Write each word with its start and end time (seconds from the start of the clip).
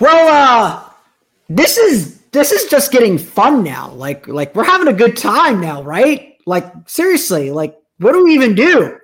Well, 0.00 0.28
uh, 0.28 0.90
this 1.48 1.78
is 1.78 2.18
this 2.32 2.52
is 2.52 2.68
just 2.70 2.90
getting 2.90 3.18
fun 3.18 3.62
now. 3.62 3.92
Like 3.92 4.26
like 4.26 4.54
we're 4.54 4.64
having 4.64 4.88
a 4.88 4.92
good 4.92 5.16
time 5.16 5.60
now, 5.60 5.82
right? 5.82 6.36
Like 6.46 6.72
seriously, 6.86 7.50
like 7.50 7.76
what 7.98 8.12
do 8.12 8.24
we 8.24 8.34
even 8.34 8.54
do? 8.54 8.98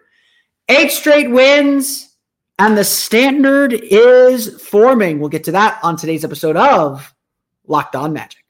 Eight 0.69 0.91
straight 0.91 1.31
wins, 1.31 2.15
and 2.59 2.77
the 2.77 2.85
standard 2.85 3.73
is 3.73 4.61
forming. 4.63 5.21
We'll 5.21 5.29
get 5.29 5.45
to 5.45 5.53
that 5.53 5.79
on 5.83 5.97
today's 5.97 6.25
episode 6.25 6.57
of 6.57 7.15
Locked 7.67 7.97
On 7.97 8.13
Magic. 8.13 8.45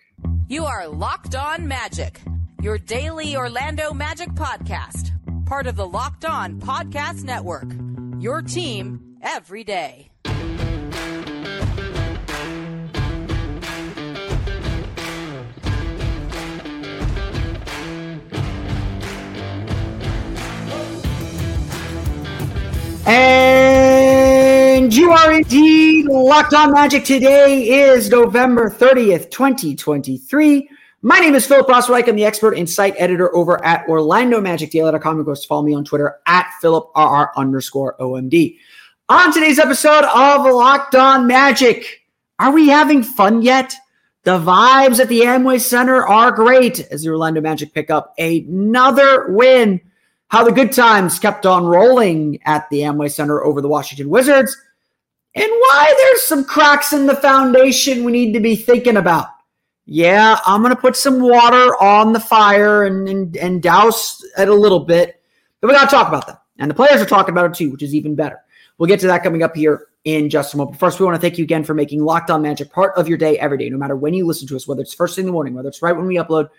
You 0.48 0.64
are 0.64 0.88
Locked 0.88 1.34
On 1.34 1.66
Magic, 1.68 2.20
your 2.62 2.78
daily 2.78 3.36
Orlando 3.36 3.92
Magic 3.92 4.30
podcast, 4.30 5.10
part 5.46 5.66
of 5.66 5.76
the 5.76 5.86
Locked 5.86 6.24
On 6.24 6.60
Podcast 6.60 7.24
Network. 7.24 7.72
Your 8.18 8.42
team 8.42 9.16
every 9.22 9.64
day. 9.64 10.09
And 23.12 24.94
you 24.94 25.10
are 25.10 25.32
indeed 25.32 26.06
locked 26.06 26.54
on 26.54 26.72
magic. 26.72 27.04
Today 27.04 27.68
is 27.68 28.08
November 28.08 28.70
30th, 28.70 29.32
2023. 29.32 30.70
My 31.02 31.18
name 31.18 31.34
is 31.34 31.44
Philip 31.44 31.66
Rossreich. 31.66 32.08
I'm 32.08 32.14
the 32.14 32.24
expert 32.24 32.56
and 32.56 32.70
site 32.70 32.94
editor 32.98 33.34
over 33.34 33.64
at 33.64 33.84
OrlandoMagicDaily.com. 33.88 35.18
You 35.18 35.24
can 35.24 35.34
follow 35.34 35.62
me 35.62 35.74
on 35.74 35.84
Twitter 35.84 36.20
at 36.26 36.52
PhilipRR 36.62 37.30
underscore 37.36 37.96
OMD. 37.98 38.56
On 39.08 39.32
today's 39.32 39.58
episode 39.58 40.04
of 40.04 40.42
Locked 40.42 40.94
On 40.94 41.26
Magic, 41.26 42.02
are 42.38 42.52
we 42.52 42.68
having 42.68 43.02
fun 43.02 43.42
yet? 43.42 43.74
The 44.22 44.38
vibes 44.38 45.00
at 45.00 45.08
the 45.08 45.22
Amway 45.22 45.60
Center 45.60 46.06
are 46.06 46.30
great 46.30 46.86
as 46.92 47.02
the 47.02 47.10
Orlando 47.10 47.40
Magic 47.40 47.74
pick 47.74 47.90
up 47.90 48.14
another 48.18 49.32
win 49.32 49.80
how 50.30 50.45
the 50.45 50.52
good 50.52 50.73
times 50.73 51.18
kept 51.18 51.45
on 51.45 51.64
rolling 51.64 52.40
at 52.46 52.68
the 52.70 52.80
Amway 52.80 53.10
Center 53.10 53.45
over 53.45 53.60
the 53.60 53.68
Washington 53.68 54.09
Wizards, 54.09 54.56
and 55.34 55.48
why 55.48 55.95
there's 55.96 56.22
some 56.22 56.45
cracks 56.45 56.92
in 56.92 57.06
the 57.06 57.16
foundation 57.16 58.04
we 58.04 58.12
need 58.12 58.32
to 58.32 58.40
be 58.40 58.56
thinking 58.56 58.96
about. 58.96 59.26
Yeah, 59.87 60.38
I'm 60.46 60.62
going 60.62 60.74
to 60.74 60.80
put 60.80 60.96
some 60.96 61.20
water 61.20 61.74
on 61.82 62.12
the 62.12 62.20
fire 62.20 62.84
and, 62.84 63.09
and, 63.09 63.37
and 63.37 63.62
douse 63.62 64.25
it 64.38 64.48
a 64.48 64.54
little 64.54 64.81
bit, 64.81 65.20
but 65.60 65.69
we 65.69 65.75
got 65.75 65.91
to 65.91 65.97
talk 65.97 66.09
about 66.09 66.26
that. 66.28 66.42
And 66.59 66.70
the 66.70 66.75
players 66.75 67.00
are 67.00 67.06
talking 67.06 67.32
about 67.32 67.50
it 67.50 67.54
too, 67.54 67.72
which 67.72 67.82
is 67.82 67.94
even 67.94 68.15
better. 68.15 68.38
We'll 68.78 68.87
get 68.87 69.00
to 69.00 69.09
that 69.09 69.25
coming 69.25 69.42
up 69.42 69.56
here 69.56 69.88
in 70.04 70.31
just 70.31 70.54
a 70.54 70.56
moment. 70.56 70.75
But 70.75 70.81
First, 70.81 71.00
we 71.00 71.06
want 71.06 71.16
to 71.16 71.20
thank 71.20 71.38
you 71.38 71.44
again 71.44 71.65
for 71.65 71.75
making 71.75 72.04
Locked 72.04 72.31
On 72.31 72.41
Magic 72.41 72.70
part 72.70 72.97
of 72.97 73.09
your 73.09 73.19
day 73.19 73.37
every 73.38 73.59
day, 73.59 73.69
no 73.69 73.78
matter 73.78 73.97
when 73.97 74.15
you 74.15 74.26
listen 74.26 74.47
to 74.48 74.56
us, 74.56 74.69
whether 74.69 74.82
it's 74.82 74.94
first 74.94 75.16
thing 75.16 75.22
in 75.22 75.26
the 75.26 75.32
morning, 75.32 75.54
whether 75.54 75.69
it's 75.69 75.82
right 75.82 75.97
when 75.97 76.06
we 76.06 76.16
upload 76.16 76.50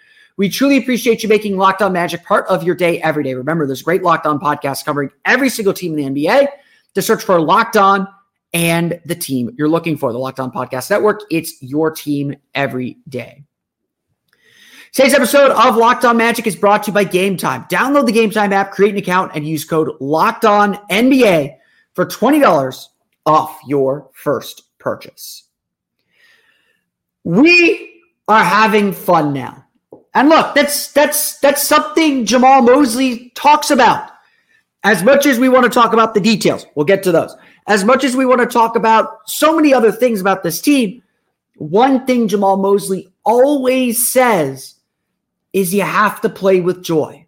we 0.42 0.50
truly 0.50 0.78
appreciate 0.78 1.22
you 1.22 1.30
making 1.30 1.56
Locked 1.56 1.84
On 1.84 1.94
Magic 1.94 2.26
part 2.26 2.48
of 2.48 2.64
your 2.64 2.74
day 2.74 3.00
every 3.04 3.24
day. 3.24 3.36
Remember, 3.36 3.68
there's 3.68 3.84
great 3.84 4.02
Locked 4.02 4.26
On 4.26 4.40
podcasts 4.40 4.84
covering 4.84 5.12
every 5.24 5.50
single 5.50 5.72
team 5.72 5.96
in 5.96 6.16
the 6.16 6.26
NBA. 6.26 6.48
To 6.96 7.02
search 7.04 7.24
for 7.24 7.40
Locked 7.40 7.78
On 7.78 8.08
and 8.52 9.00
the 9.06 9.14
team 9.14 9.54
you're 9.56 9.70
looking 9.70 9.98
for, 9.98 10.12
the 10.12 10.18
Locked 10.18 10.40
On 10.40 10.52
Podcast 10.52 10.90
Network. 10.90 11.22
It's 11.30 11.62
your 11.62 11.92
team 11.92 12.34
every 12.56 12.98
day. 13.08 13.44
Today's 14.92 15.14
episode 15.14 15.52
of 15.52 15.76
Locked 15.76 16.06
On 16.06 16.18
Magic 16.18 16.48
is 16.48 16.56
brought 16.56 16.86
to 16.86 16.90
you 16.90 16.96
by 16.96 17.04
Game 17.04 17.38
Time. 17.38 17.66
Download 17.66 18.08
the 18.08 18.12
Game 18.12 18.32
Time 18.32 18.52
app, 18.52 18.72
create 18.72 18.94
an 18.94 18.98
account, 18.98 19.34
and 19.36 19.48
use 19.48 19.64
code 19.64 19.92
Locked 20.00 20.46
On 20.46 20.74
NBA 20.90 21.56
for 21.94 22.08
$20 22.08 22.86
off 23.28 23.60
your 23.68 24.10
first 24.16 24.64
purchase. 24.80 25.44
We 27.24 28.02
are 28.28 28.44
having 28.44 28.92
fun 28.92 29.34
now. 29.34 29.68
And 30.14 30.30
look, 30.30 30.54
that's 30.56 30.92
that's 30.92 31.40
that's 31.40 31.66
something 31.66 32.26
Jamahl 32.26 32.66
Mosley 32.66 33.32
talks 33.36 33.72
about. 33.72 34.10
As 34.84 35.04
much 35.04 35.26
as 35.26 35.40
we 35.40 35.48
want 35.48 35.64
to 35.64 35.70
talk 35.70 35.94
about 35.94 36.14
the 36.14 36.20
details, 36.20 36.66
we'll 36.76 36.86
get 36.86 37.04
to 37.04 37.12
those. 37.12 37.36
As 37.68 37.86
much 37.86 38.04
as 38.04 38.16
we 38.16 38.26
want 38.26 38.42
to 38.42 38.48
talk 38.48 38.76
about 38.76 39.20
so 39.26 39.56
many 39.56 39.74
other 39.74 39.92
things 39.92 40.20
about 40.20 40.44
this 40.44 40.60
team, 40.60 41.02
one 41.56 42.06
thing 42.06 42.28
Jamahl 42.28 42.60
Mosley 42.60 43.08
always 43.24 44.12
says 44.12 44.76
is 45.54 45.74
you 45.74 45.84
have 45.84 46.20
to 46.22 46.30
play 46.30 46.60
with 46.60 46.84
joy. 46.84 47.26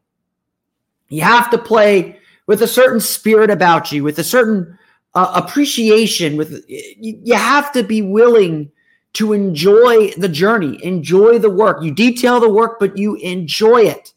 You 1.10 1.22
have 1.22 1.52
to 1.52 1.58
play 1.58 2.20
with 2.48 2.62
a 2.62 2.68
certain 2.68 3.00
spirit 3.00 3.52
about 3.52 3.92
you, 3.92 4.04
with 4.04 4.18
a 4.20 4.24
certain 4.24 4.78
uh, 5.14 5.32
appreciation. 5.36 6.36
With 6.36 6.66
you 6.68 7.36
have 7.36 7.72
to 7.74 7.84
be 7.84 8.02
willing 8.02 8.72
to 9.14 9.34
enjoy 9.34 10.12
the 10.12 10.30
journey, 10.30 10.84
enjoy 10.84 11.38
the 11.40 11.50
work. 11.50 11.84
You 11.84 11.92
detail 11.92 12.40
the 12.40 12.50
work, 12.50 12.80
but 12.80 12.98
you 12.98 13.16
enjoy 13.16 13.84
it. 13.84 14.14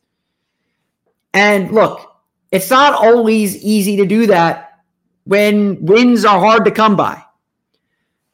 And 1.35 1.71
look, 1.71 2.17
it's 2.51 2.71
not 2.71 2.95
always 2.95 3.63
easy 3.63 3.97
to 3.99 4.07
do 4.07 4.27
that 4.29 4.81
when 5.25 5.85
wins 5.85 6.25
are 6.25 6.41
hard 6.41 6.65
to 6.65 6.71
come 6.71 6.97
by. 6.97 7.23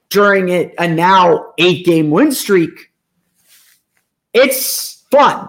During 0.09 0.51
a, 0.51 0.73
a 0.79 0.87
now 0.87 1.55
eight 1.59 1.87
game 1.87 2.11
win 2.11 2.33
streak, 2.33 2.93
it's 4.35 5.05
fun. 5.11 5.49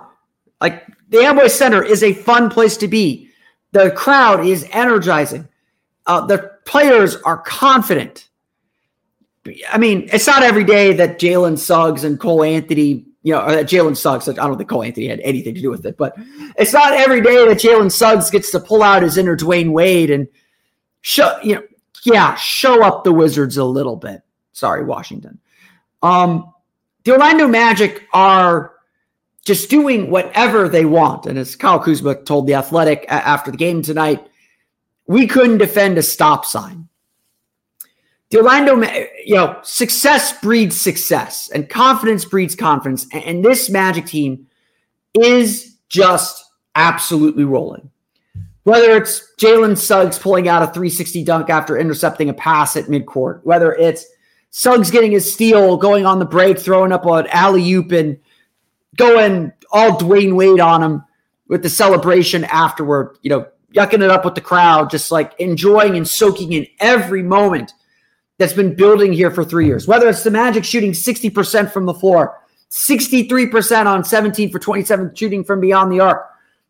Like 0.61 0.87
the 1.09 1.17
Amway 1.17 1.49
Center 1.49 1.83
is 1.83 2.01
a 2.01 2.13
fun 2.13 2.49
place 2.49 2.77
to 2.77 2.87
be. 2.87 3.29
The 3.73 3.91
crowd 3.91 4.45
is 4.45 4.67
energizing. 4.71 5.47
Uh, 6.05 6.25
the 6.25 6.51
players 6.65 7.17
are 7.17 7.37
confident. 7.37 8.29
I 9.69 9.77
mean, 9.77 10.09
it's 10.13 10.27
not 10.27 10.43
every 10.43 10.63
day 10.63 10.93
that 10.93 11.19
Jalen 11.19 11.57
Suggs 11.57 12.03
and 12.03 12.19
Cole 12.19 12.43
Anthony, 12.43 13.05
you 13.23 13.33
know, 13.33 13.41
or 13.41 13.51
that 13.51 13.65
Jalen 13.65 13.97
Suggs, 13.97 14.29
I 14.29 14.33
don't 14.33 14.57
think 14.57 14.69
Cole 14.69 14.83
Anthony 14.83 15.07
had 15.07 15.19
anything 15.19 15.55
to 15.55 15.61
do 15.61 15.69
with 15.69 15.85
it, 15.85 15.97
but 15.97 16.15
it's 16.57 16.73
not 16.73 16.93
every 16.93 17.21
day 17.21 17.45
that 17.47 17.57
Jalen 17.57 17.91
Suggs 17.91 18.29
gets 18.29 18.51
to 18.51 18.59
pull 18.59 18.81
out 18.81 19.03
his 19.03 19.17
inner 19.17 19.35
Dwyane 19.35 19.71
Wade 19.71 20.11
and 20.11 20.27
show, 21.01 21.37
you 21.43 21.55
know, 21.55 21.63
yeah, 22.05 22.35
show 22.35 22.83
up 22.83 23.03
the 23.03 23.11
Wizards 23.11 23.57
a 23.57 23.65
little 23.65 23.95
bit. 23.95 24.21
Sorry, 24.53 24.83
Washington. 24.83 25.39
Um, 26.01 26.53
the 27.03 27.11
Orlando 27.11 27.47
Magic 27.47 28.03
are 28.13 28.73
just 29.45 29.69
doing 29.69 30.09
whatever 30.09 30.69
they 30.69 30.85
want. 30.85 31.25
And 31.25 31.37
as 31.37 31.55
Kyle 31.55 31.79
Kuzma 31.79 32.15
told 32.23 32.47
The 32.47 32.55
Athletic 32.55 33.05
after 33.09 33.51
the 33.51 33.57
game 33.57 33.81
tonight, 33.81 34.25
we 35.07 35.27
couldn't 35.27 35.57
defend 35.57 35.97
a 35.97 36.03
stop 36.03 36.45
sign 36.45 36.87
the 38.33 38.39
Orlando, 38.39 38.81
you 39.23 39.35
know, 39.35 39.59
success 39.61 40.41
breeds 40.41 40.81
success 40.81 41.51
and 41.53 41.69
confidence 41.69 42.25
breeds 42.25 42.55
confidence. 42.55 43.05
And 43.13 43.45
this 43.45 43.69
Magic 43.69 44.07
team 44.07 44.47
is 45.13 45.77
just 45.87 46.43
absolutely 46.73 47.43
rolling. 47.43 47.91
Whether 48.63 48.97
it's 48.97 49.33
Jalen 49.39 49.77
Suggs 49.77 50.17
pulling 50.17 50.47
out 50.47 50.63
a 50.63 50.65
360 50.65 51.23
dunk 51.23 51.51
after 51.51 51.77
intercepting 51.77 52.29
a 52.29 52.33
pass 52.33 52.75
at 52.75 52.85
midcourt, 52.85 53.41
whether 53.43 53.71
it's 53.75 54.03
Suggs 54.49 54.89
getting 54.89 55.11
his 55.11 55.31
steal, 55.31 55.77
going 55.77 56.07
on 56.07 56.17
the 56.17 56.25
break, 56.25 56.57
throwing 56.57 56.91
up 56.91 57.05
an 57.05 57.27
alley 57.27 57.71
oop, 57.73 57.91
and 57.91 58.17
going 58.95 59.53
all 59.71 59.99
Dwyane 59.99 60.35
Wade 60.35 60.59
on 60.59 60.81
him 60.81 61.03
with 61.49 61.61
the 61.61 61.69
celebration 61.69 62.45
afterward, 62.45 63.15
you 63.21 63.29
know, 63.29 63.45
yucking 63.75 64.01
it 64.01 64.09
up 64.09 64.25
with 64.25 64.33
the 64.33 64.41
crowd, 64.41 64.89
just 64.89 65.11
like 65.11 65.39
enjoying 65.39 65.97
and 65.97 66.07
soaking 66.07 66.53
in 66.53 66.65
every 66.79 67.21
moment 67.21 67.73
that's 68.37 68.53
been 68.53 68.75
building 68.75 69.13
here 69.13 69.31
for 69.31 69.43
three 69.43 69.65
years. 69.65 69.87
Whether 69.87 70.09
it's 70.09 70.23
the 70.23 70.31
Magic 70.31 70.63
shooting 70.63 70.91
60% 70.91 71.71
from 71.71 71.85
the 71.85 71.93
floor, 71.93 72.41
63% 72.71 73.85
on 73.85 74.03
17 74.03 74.51
for 74.51 74.59
27 74.59 75.15
shooting 75.15 75.43
from 75.43 75.59
beyond 75.59 75.91
the 75.91 75.99
arc, 75.99 76.27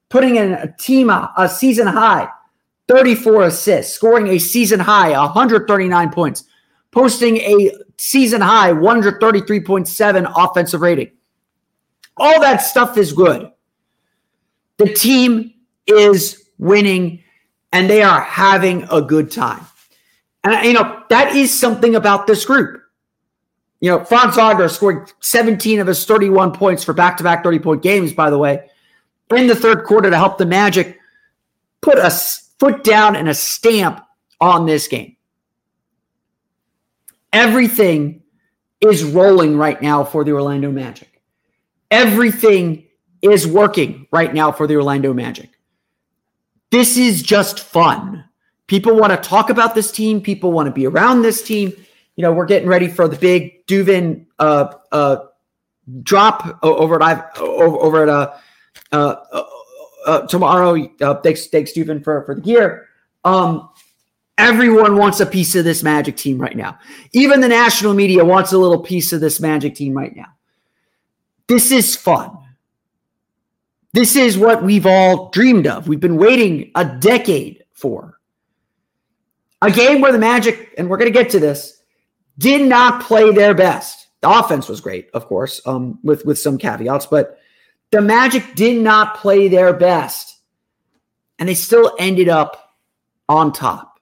putting 0.10 0.36
in 0.36 0.54
a 0.54 0.76
team, 0.78 1.10
a 1.10 1.50
season 1.52 1.88
high, 1.88 2.28
34 2.88 3.44
assists, 3.44 3.94
scoring 3.94 4.28
a 4.28 4.38
season 4.38 4.80
high, 4.80 5.12
139 5.12 6.12
points, 6.12 6.44
posting 6.92 7.38
a 7.38 7.72
season 7.98 8.42
high, 8.42 8.72
133.7 8.72 10.34
offensive 10.36 10.82
rating. 10.82 11.12
All 12.18 12.40
that 12.42 12.58
stuff 12.58 12.98
is 12.98 13.14
good. 13.14 13.50
The 14.78 14.94
team 14.94 15.54
is 15.88 16.50
winning 16.58 17.24
and 17.72 17.90
they 17.90 18.04
are 18.04 18.22
having 18.22 18.86
a 18.92 19.02
good 19.02 19.32
time. 19.32 19.66
And, 20.44 20.66
you 20.66 20.74
know, 20.74 21.04
that 21.10 21.36
is 21.36 21.58
something 21.58 21.96
about 21.96 22.28
this 22.28 22.46
group. 22.46 22.82
You 23.80 23.90
know, 23.90 24.04
Franz 24.06 24.36
Wagner 24.36 24.70
scored 24.70 25.12
17 25.20 25.80
of 25.80 25.88
his 25.88 26.06
31 26.06 26.54
points 26.54 26.84
for 26.84 26.94
back 26.94 27.18
to 27.18 27.24
back 27.24 27.44
30 27.44 27.60
point 27.60 27.84
games, 27.84 28.14
by 28.14 28.30
the 28.30 28.38
way, 28.38 28.70
in 29.36 29.48
the 29.48 29.56
third 29.56 29.84
quarter 29.86 30.10
to 30.10 30.18
help 30.18 30.38
the 30.38 30.46
Magic 30.46 31.00
put 31.82 31.98
a 31.98 32.10
foot 32.10 32.84
down 32.84 33.16
and 33.16 33.28
a 33.28 33.34
stamp 33.34 34.02
on 34.40 34.66
this 34.66 34.88
game. 34.88 35.18
Everything 37.34 38.22
is 38.80 39.04
rolling 39.04 39.58
right 39.58 39.82
now 39.82 40.04
for 40.04 40.24
the 40.24 40.32
Orlando 40.32 40.72
Magic. 40.72 41.22
Everything 41.90 42.86
is 43.22 43.48
working 43.48 44.08
right 44.12 44.34
now 44.34 44.52
for 44.52 44.68
the 44.68 44.76
Orlando 44.76 45.14
Magic. 45.14 45.50
This 46.72 46.98
is 46.98 47.22
just 47.22 47.60
fun. 47.60 48.24
People 48.68 48.96
want 48.96 49.12
to 49.12 49.30
talk 49.30 49.50
about 49.50 49.76
this 49.76 49.92
team. 49.92 50.22
People 50.22 50.52
want 50.52 50.68
to 50.68 50.72
be 50.72 50.88
around 50.88 51.22
this 51.22 51.44
team. 51.44 51.74
You 52.16 52.22
know, 52.22 52.32
we're 52.32 52.46
getting 52.46 52.68
ready 52.68 52.88
for 52.88 53.08
the 53.08 53.18
big 53.18 53.66
Duvin 53.66 54.26
uh, 54.40 54.74
uh, 54.92 55.18
drop 56.04 56.60
over 56.64 57.02
at 57.02 57.38
over, 57.38 57.78
over 57.78 58.04
at 58.04 58.10
uh, 58.10 58.34
uh, 58.92 59.16
uh, 59.32 59.44
uh, 60.06 60.28
tomorrow. 60.28 60.88
Thanks, 61.22 61.48
thanks, 61.48 61.74
Duvin, 61.74 62.04
for 62.04 62.24
for 62.24 62.36
the 62.36 62.42
gear. 62.42 62.88
Um, 63.24 63.70
everyone 64.38 64.98
wants 64.98 65.20
a 65.20 65.26
piece 65.26 65.56
of 65.56 65.66
this 65.66 65.84
Magic 65.84 66.18
team 66.18 66.38
right 66.40 66.56
now. 66.56 66.78
Even 67.12 67.42
the 67.42 67.48
national 67.48 67.94
media 67.94 68.24
wants 68.24 68.54
a 68.54 68.58
little 68.58 68.82
piece 68.82 69.14
of 69.14 69.22
this 69.22 69.40
Magic 69.40 69.76
team 69.76 69.94
right 69.94 70.16
now. 70.16 70.28
This 71.48 71.72
is 71.72 71.96
fun. 71.96 72.38
This 73.94 74.16
is 74.16 74.38
what 74.38 74.64
we've 74.64 74.88
all 74.88 75.30
dreamed 75.30 75.68
of. 75.68 75.88
We've 75.88 76.00
been 76.00 76.18
waiting 76.18 76.72
a 76.76 76.84
decade 76.84 77.64
for. 77.74 78.13
A 79.64 79.72
game 79.72 80.02
where 80.02 80.12
the 80.12 80.20
Magic, 80.20 80.74
and 80.78 80.90
we're 80.90 80.98
going 80.98 81.12
to 81.12 81.18
get 81.18 81.32
to 81.32 81.40
this, 81.40 81.82
did 82.38 82.68
not 82.68 83.04
play 83.04 83.32
their 83.32 83.54
best. 83.54 84.08
The 84.22 84.30
offense 84.30 84.68
was 84.68 84.82
great, 84.82 85.10
of 85.14 85.26
course, 85.26 85.62
um, 85.66 86.00
with, 86.04 86.26
with 86.26 86.40
some 86.40 86.58
caveats, 86.58 87.06
but 87.06 87.40
the 87.92 88.02
Magic 88.02 88.56
did 88.56 88.82
not 88.82 89.18
play 89.18 89.48
their 89.48 89.74
best. 89.74 90.40
And 91.40 91.48
they 91.48 91.54
still 91.54 91.96
ended 92.00 92.30
up 92.30 92.76
on 93.28 93.54
top. 93.54 94.00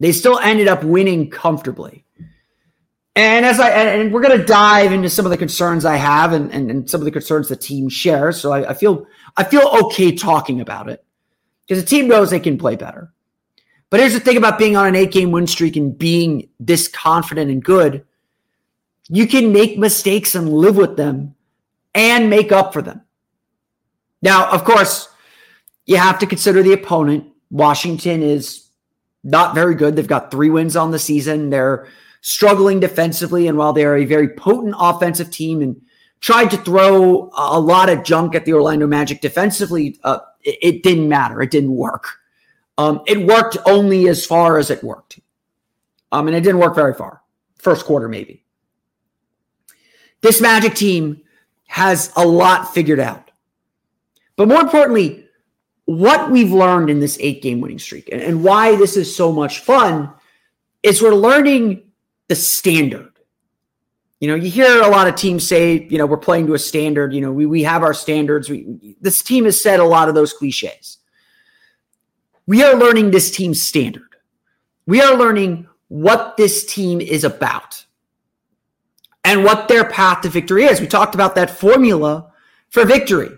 They 0.00 0.12
still 0.12 0.38
ended 0.38 0.68
up 0.68 0.82
winning 0.82 1.30
comfortably. 1.30 2.04
And 3.16 3.44
as 3.44 3.60
I 3.60 3.70
and 3.70 4.12
we're 4.12 4.22
going 4.22 4.38
to 4.38 4.44
dive 4.44 4.92
into 4.92 5.10
some 5.10 5.26
of 5.26 5.30
the 5.30 5.36
concerns 5.36 5.84
I 5.84 5.96
have 5.96 6.32
and, 6.32 6.50
and, 6.52 6.70
and 6.70 6.88
some 6.88 7.00
of 7.00 7.04
the 7.04 7.10
concerns 7.10 7.48
the 7.48 7.56
team 7.56 7.88
shares. 7.88 8.40
So 8.40 8.52
I, 8.52 8.70
I 8.70 8.74
feel 8.74 9.06
I 9.36 9.44
feel 9.44 9.68
okay 9.84 10.14
talking 10.14 10.60
about 10.60 10.88
it 10.88 11.04
because 11.66 11.82
the 11.82 11.88
team 11.88 12.08
knows 12.08 12.30
they 12.30 12.40
can 12.40 12.56
play 12.56 12.76
better. 12.76 13.12
But 13.90 14.00
here's 14.00 14.12
the 14.12 14.20
thing 14.20 14.36
about 14.36 14.58
being 14.58 14.76
on 14.76 14.86
an 14.86 14.96
eight 14.96 15.10
game 15.10 15.32
win 15.32 15.46
streak 15.46 15.76
and 15.76 15.98
being 15.98 16.48
this 16.60 16.88
confident 16.88 17.50
and 17.50 17.62
good. 17.62 18.04
You 19.08 19.26
can 19.26 19.52
make 19.52 19.76
mistakes 19.76 20.36
and 20.36 20.48
live 20.48 20.76
with 20.76 20.96
them 20.96 21.34
and 21.94 22.30
make 22.30 22.52
up 22.52 22.72
for 22.72 22.82
them. 22.82 23.02
Now, 24.22 24.48
of 24.50 24.64
course, 24.64 25.08
you 25.86 25.96
have 25.96 26.20
to 26.20 26.26
consider 26.26 26.62
the 26.62 26.72
opponent. 26.72 27.26
Washington 27.50 28.22
is 28.22 28.68
not 29.24 29.54
very 29.54 29.74
good. 29.74 29.96
They've 29.96 30.06
got 30.06 30.30
three 30.30 30.50
wins 30.50 30.76
on 30.76 30.92
the 30.92 30.98
season. 30.98 31.50
They're 31.50 31.88
struggling 32.20 32.80
defensively. 32.80 33.48
And 33.48 33.58
while 33.58 33.72
they're 33.72 33.96
a 33.96 34.04
very 34.04 34.28
potent 34.28 34.74
offensive 34.78 35.30
team 35.30 35.62
and 35.62 35.80
tried 36.20 36.50
to 36.50 36.56
throw 36.58 37.30
a 37.36 37.58
lot 37.58 37.88
of 37.88 38.04
junk 38.04 38.34
at 38.34 38.44
the 38.44 38.52
Orlando 38.52 38.86
Magic 38.86 39.20
defensively, 39.20 39.98
uh, 40.04 40.20
it, 40.42 40.58
it, 40.62 40.82
didn't 40.82 41.08
matter. 41.08 41.42
It 41.42 41.50
didn't 41.50 41.74
work. 41.74 42.19
Um, 42.80 43.02
it 43.06 43.26
worked 43.26 43.58
only 43.66 44.08
as 44.08 44.24
far 44.24 44.56
as 44.56 44.70
it 44.70 44.82
worked. 44.82 45.20
Um, 46.12 46.28
and 46.28 46.34
it 46.34 46.40
didn't 46.40 46.60
work 46.60 46.74
very 46.74 46.94
far. 46.94 47.20
First 47.58 47.84
quarter, 47.84 48.08
maybe. 48.08 48.42
This 50.22 50.40
Magic 50.40 50.74
team 50.74 51.20
has 51.66 52.10
a 52.16 52.26
lot 52.26 52.72
figured 52.72 52.98
out. 52.98 53.30
But 54.36 54.48
more 54.48 54.62
importantly, 54.62 55.26
what 55.84 56.30
we've 56.30 56.52
learned 56.52 56.88
in 56.88 57.00
this 57.00 57.18
eight 57.20 57.42
game 57.42 57.60
winning 57.60 57.78
streak 57.78 58.08
and, 58.10 58.22
and 58.22 58.42
why 58.42 58.76
this 58.76 58.96
is 58.96 59.14
so 59.14 59.30
much 59.30 59.58
fun 59.58 60.10
is 60.82 61.02
we're 61.02 61.14
learning 61.14 61.82
the 62.28 62.34
standard. 62.34 63.12
You 64.20 64.28
know, 64.28 64.36
you 64.36 64.50
hear 64.50 64.80
a 64.80 64.88
lot 64.88 65.06
of 65.06 65.16
teams 65.16 65.46
say, 65.46 65.86
you 65.90 65.98
know, 65.98 66.06
we're 66.06 66.16
playing 66.16 66.46
to 66.46 66.54
a 66.54 66.58
standard. 66.58 67.12
You 67.12 67.20
know, 67.20 67.32
we, 67.32 67.44
we 67.44 67.62
have 67.62 67.82
our 67.82 67.92
standards. 67.92 68.48
We, 68.48 68.96
this 69.02 69.22
team 69.22 69.44
has 69.44 69.62
said 69.62 69.80
a 69.80 69.84
lot 69.84 70.08
of 70.08 70.14
those 70.14 70.32
cliches. 70.32 70.96
We 72.50 72.64
are 72.64 72.74
learning 72.74 73.12
this 73.12 73.30
team's 73.30 73.62
standard. 73.62 74.16
We 74.84 75.00
are 75.00 75.16
learning 75.16 75.68
what 75.86 76.36
this 76.36 76.64
team 76.66 77.00
is 77.00 77.22
about 77.22 77.86
and 79.22 79.44
what 79.44 79.68
their 79.68 79.88
path 79.88 80.22
to 80.22 80.30
victory 80.30 80.64
is. 80.64 80.80
We 80.80 80.88
talked 80.88 81.14
about 81.14 81.36
that 81.36 81.48
formula 81.48 82.32
for 82.70 82.84
victory. 82.84 83.30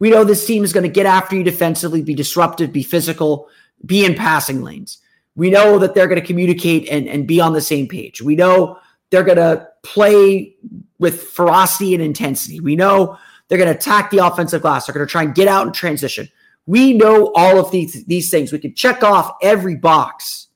We 0.00 0.10
know 0.10 0.24
this 0.24 0.44
team 0.44 0.64
is 0.64 0.72
going 0.72 0.82
to 0.82 0.92
get 0.92 1.06
after 1.06 1.36
you 1.36 1.44
defensively, 1.44 2.02
be 2.02 2.16
disruptive, 2.16 2.72
be 2.72 2.82
physical, 2.82 3.48
be 3.84 4.04
in 4.04 4.16
passing 4.16 4.60
lanes. 4.60 4.98
We 5.36 5.48
know 5.48 5.78
that 5.78 5.94
they're 5.94 6.08
going 6.08 6.20
to 6.20 6.26
communicate 6.26 6.88
and, 6.88 7.06
and 7.06 7.28
be 7.28 7.40
on 7.40 7.52
the 7.52 7.60
same 7.60 7.86
page. 7.86 8.20
We 8.20 8.34
know 8.34 8.80
they're 9.10 9.22
going 9.22 9.36
to 9.36 9.68
play 9.84 10.56
with 10.98 11.22
ferocity 11.22 11.94
and 11.94 12.02
intensity. 12.02 12.58
We 12.58 12.74
know 12.74 13.18
they're 13.46 13.58
going 13.58 13.72
to 13.72 13.78
attack 13.78 14.10
the 14.10 14.26
offensive 14.26 14.62
glass. 14.62 14.86
They're 14.86 14.94
going 14.94 15.06
to 15.06 15.12
try 15.12 15.22
and 15.22 15.32
get 15.32 15.46
out 15.46 15.68
in 15.68 15.72
transition. 15.72 16.28
We 16.66 16.92
know 16.92 17.32
all 17.34 17.58
of 17.58 17.70
these, 17.70 18.04
these 18.04 18.30
things. 18.30 18.52
We 18.52 18.58
can 18.58 18.74
check 18.74 19.02
off 19.02 19.36
every 19.40 19.76
box 19.76 20.48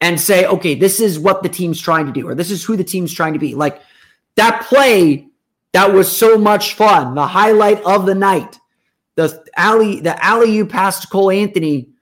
and 0.00 0.20
say, 0.20 0.46
okay, 0.46 0.74
this 0.74 1.00
is 1.00 1.18
what 1.18 1.42
the 1.42 1.48
team's 1.48 1.80
trying 1.80 2.06
to 2.06 2.12
do, 2.12 2.26
or 2.26 2.34
this 2.34 2.50
is 2.50 2.64
who 2.64 2.76
the 2.76 2.84
team's 2.84 3.12
trying 3.12 3.34
to 3.34 3.38
be. 3.38 3.54
Like 3.54 3.80
that 4.36 4.62
play 4.62 5.28
that 5.72 5.92
was 5.92 6.14
so 6.14 6.36
much 6.38 6.74
fun, 6.74 7.14
the 7.14 7.26
highlight 7.26 7.82
of 7.84 8.06
the 8.06 8.14
night, 8.14 8.58
the 9.14 9.44
alley, 9.56 10.00
the 10.00 10.22
alley 10.24 10.52
you 10.52 10.66
passed 10.66 11.02
to 11.02 11.08
Cole 11.08 11.30
Anthony 11.30 11.92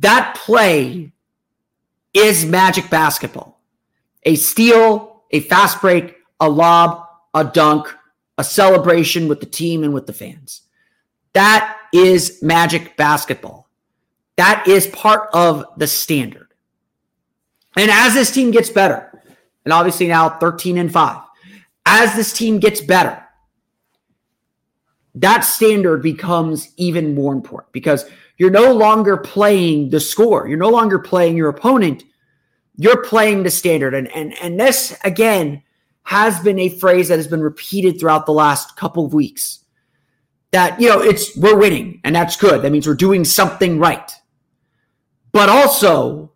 that 0.00 0.34
play 0.34 1.12
is 2.12 2.44
magic 2.44 2.90
basketball. 2.90 3.60
A 4.24 4.34
steal, 4.36 5.22
a 5.30 5.40
fast 5.40 5.80
break, 5.80 6.16
a 6.40 6.48
lob, 6.48 7.06
a 7.32 7.44
dunk, 7.44 7.94
a 8.38 8.44
celebration 8.44 9.28
with 9.28 9.40
the 9.40 9.46
team 9.46 9.84
and 9.84 9.94
with 9.94 10.06
the 10.06 10.12
fans. 10.12 10.62
That 11.34 11.76
is 11.92 12.42
magic 12.42 12.96
basketball. 12.96 13.68
That 14.36 14.66
is 14.66 14.86
part 14.88 15.28
of 15.32 15.64
the 15.76 15.86
standard. 15.86 16.48
And 17.76 17.90
as 17.90 18.14
this 18.14 18.30
team 18.30 18.50
gets 18.50 18.70
better, 18.70 19.22
and 19.64 19.72
obviously 19.72 20.08
now 20.08 20.38
13 20.38 20.78
and 20.78 20.92
5, 20.92 21.20
as 21.86 22.14
this 22.14 22.32
team 22.32 22.58
gets 22.58 22.80
better, 22.80 23.20
that 25.16 25.40
standard 25.40 26.02
becomes 26.02 26.72
even 26.76 27.14
more 27.14 27.32
important 27.32 27.72
because 27.72 28.04
you're 28.36 28.50
no 28.50 28.72
longer 28.72 29.16
playing 29.16 29.90
the 29.90 30.00
score. 30.00 30.48
You're 30.48 30.58
no 30.58 30.70
longer 30.70 30.98
playing 30.98 31.36
your 31.36 31.48
opponent. 31.48 32.02
You're 32.76 33.04
playing 33.04 33.44
the 33.44 33.50
standard. 33.50 33.94
And, 33.94 34.08
and, 34.14 34.34
and 34.42 34.58
this, 34.58 34.96
again, 35.04 35.62
has 36.02 36.40
been 36.40 36.58
a 36.58 36.68
phrase 36.68 37.08
that 37.08 37.18
has 37.18 37.28
been 37.28 37.40
repeated 37.40 37.98
throughout 37.98 38.26
the 38.26 38.32
last 38.32 38.76
couple 38.76 39.06
of 39.06 39.14
weeks. 39.14 39.63
That, 40.54 40.80
you 40.80 40.88
know, 40.88 41.00
it's 41.00 41.36
we're 41.36 41.58
winning, 41.58 42.00
and 42.04 42.14
that's 42.14 42.36
good. 42.36 42.62
That 42.62 42.70
means 42.70 42.86
we're 42.86 42.94
doing 42.94 43.24
something 43.24 43.80
right. 43.80 44.08
But 45.32 45.48
also, 45.48 46.30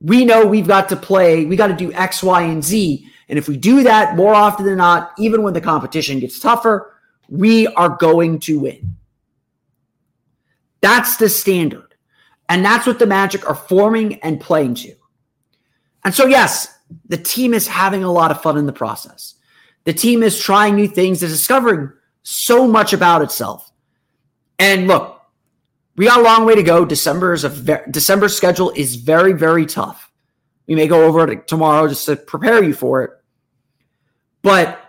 we 0.00 0.24
know 0.24 0.46
we've 0.46 0.66
got 0.66 0.88
to 0.88 0.96
play, 0.96 1.44
we 1.44 1.54
got 1.54 1.66
to 1.66 1.74
do 1.74 1.92
X, 1.92 2.22
Y, 2.22 2.40
and 2.40 2.64
Z. 2.64 3.06
And 3.28 3.38
if 3.38 3.46
we 3.46 3.58
do 3.58 3.82
that 3.82 4.16
more 4.16 4.34
often 4.34 4.64
than 4.64 4.78
not, 4.78 5.12
even 5.18 5.42
when 5.42 5.52
the 5.52 5.60
competition 5.60 6.18
gets 6.18 6.40
tougher, 6.40 6.94
we 7.28 7.66
are 7.66 7.90
going 7.90 8.38
to 8.40 8.60
win. 8.60 8.96
That's 10.80 11.18
the 11.18 11.28
standard. 11.28 11.94
And 12.48 12.64
that's 12.64 12.86
what 12.86 12.98
the 12.98 13.06
Magic 13.06 13.46
are 13.46 13.54
forming 13.54 14.14
and 14.22 14.40
playing 14.40 14.76
to. 14.76 14.94
And 16.06 16.14
so, 16.14 16.24
yes, 16.24 16.74
the 17.08 17.18
team 17.18 17.52
is 17.52 17.66
having 17.66 18.02
a 18.02 18.10
lot 18.10 18.30
of 18.30 18.40
fun 18.40 18.56
in 18.56 18.64
the 18.64 18.72
process. 18.72 19.34
The 19.84 19.92
team 19.92 20.22
is 20.22 20.40
trying 20.40 20.74
new 20.74 20.88
things, 20.88 21.22
is 21.22 21.32
discovering 21.32 21.92
so 22.24 22.66
much 22.66 22.92
about 22.92 23.22
itself. 23.22 23.70
And 24.58 24.88
look, 24.88 25.20
we 25.96 26.06
got 26.06 26.18
a 26.18 26.22
long 26.22 26.44
way 26.44 26.56
to 26.56 26.62
go. 26.64 26.84
December 26.84 27.32
is 27.32 27.44
a 27.44 27.48
ve- 27.48 27.90
December 27.90 28.28
schedule 28.28 28.72
is 28.74 28.96
very, 28.96 29.32
very 29.32 29.64
tough. 29.64 30.10
We 30.66 30.74
may 30.74 30.88
go 30.88 31.04
over 31.04 31.30
it 31.30 31.46
tomorrow 31.46 31.86
just 31.86 32.06
to 32.06 32.16
prepare 32.16 32.64
you 32.64 32.74
for 32.74 33.04
it. 33.04 33.10
But 34.42 34.80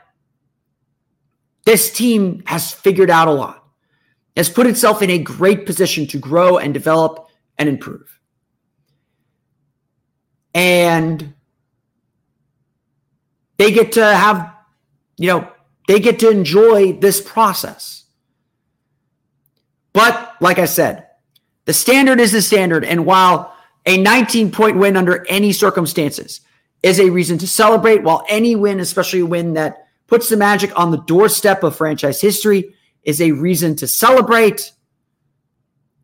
this 1.65 1.92
team 1.92 2.42
has 2.48 2.72
figured 2.72 3.12
out 3.12 3.27
a 3.27 3.32
lot 3.32 3.65
has 4.36 4.50
put 4.50 4.68
itself 4.68 5.01
in 5.01 5.10
a 5.10 5.18
great 5.18 5.65
position 5.65 6.06
to 6.08 6.18
grow 6.18 6.58
and 6.58 6.74
develop 6.74 7.30
and 7.58 7.70
improve. 7.70 8.20
And 10.54 11.34
they 13.58 13.72
get 13.72 13.94
to 13.94 14.04
have, 14.04 14.54
you 15.18 15.27
know, 15.27 15.51
they 15.88 16.00
get 16.00 16.20
to 16.20 16.30
enjoy 16.30 16.94
this 16.94 17.22
process. 17.22 18.06
But 19.94 20.36
like 20.42 20.60
I 20.60 20.65
said, 20.65 21.08
the 21.65 21.74
standard 21.74 22.20
is 22.20 22.32
the 22.32 22.42
standard. 22.42 22.84
And 22.84 23.06
while 23.06 23.56
a 23.86 23.98
19 23.98 24.51
point 24.51 24.77
win 24.77 24.98
under 24.98 25.25
any 25.27 25.51
circumstances 25.51 26.42
is 26.84 27.00
a 27.00 27.10
reason 27.10 27.38
to 27.39 27.48
celebrate, 27.48 28.04
while 28.04 28.25
any 28.30 28.56
win, 28.56 28.80
especially 28.80 29.22
a 29.22 29.25
win 29.25 29.54
that 29.54 29.88
puts 30.08 30.30
the 30.30 30.38
Magic 30.38 30.77
on 30.77 30.92
the 30.92 31.01
doorstep 31.01 31.63
of 31.63 31.75
franchise 31.75 32.22
history, 32.22 32.75
is 33.04 33.22
a 33.22 33.32
reason 33.32 33.75
to 33.77 33.88
celebrate. 33.88 34.72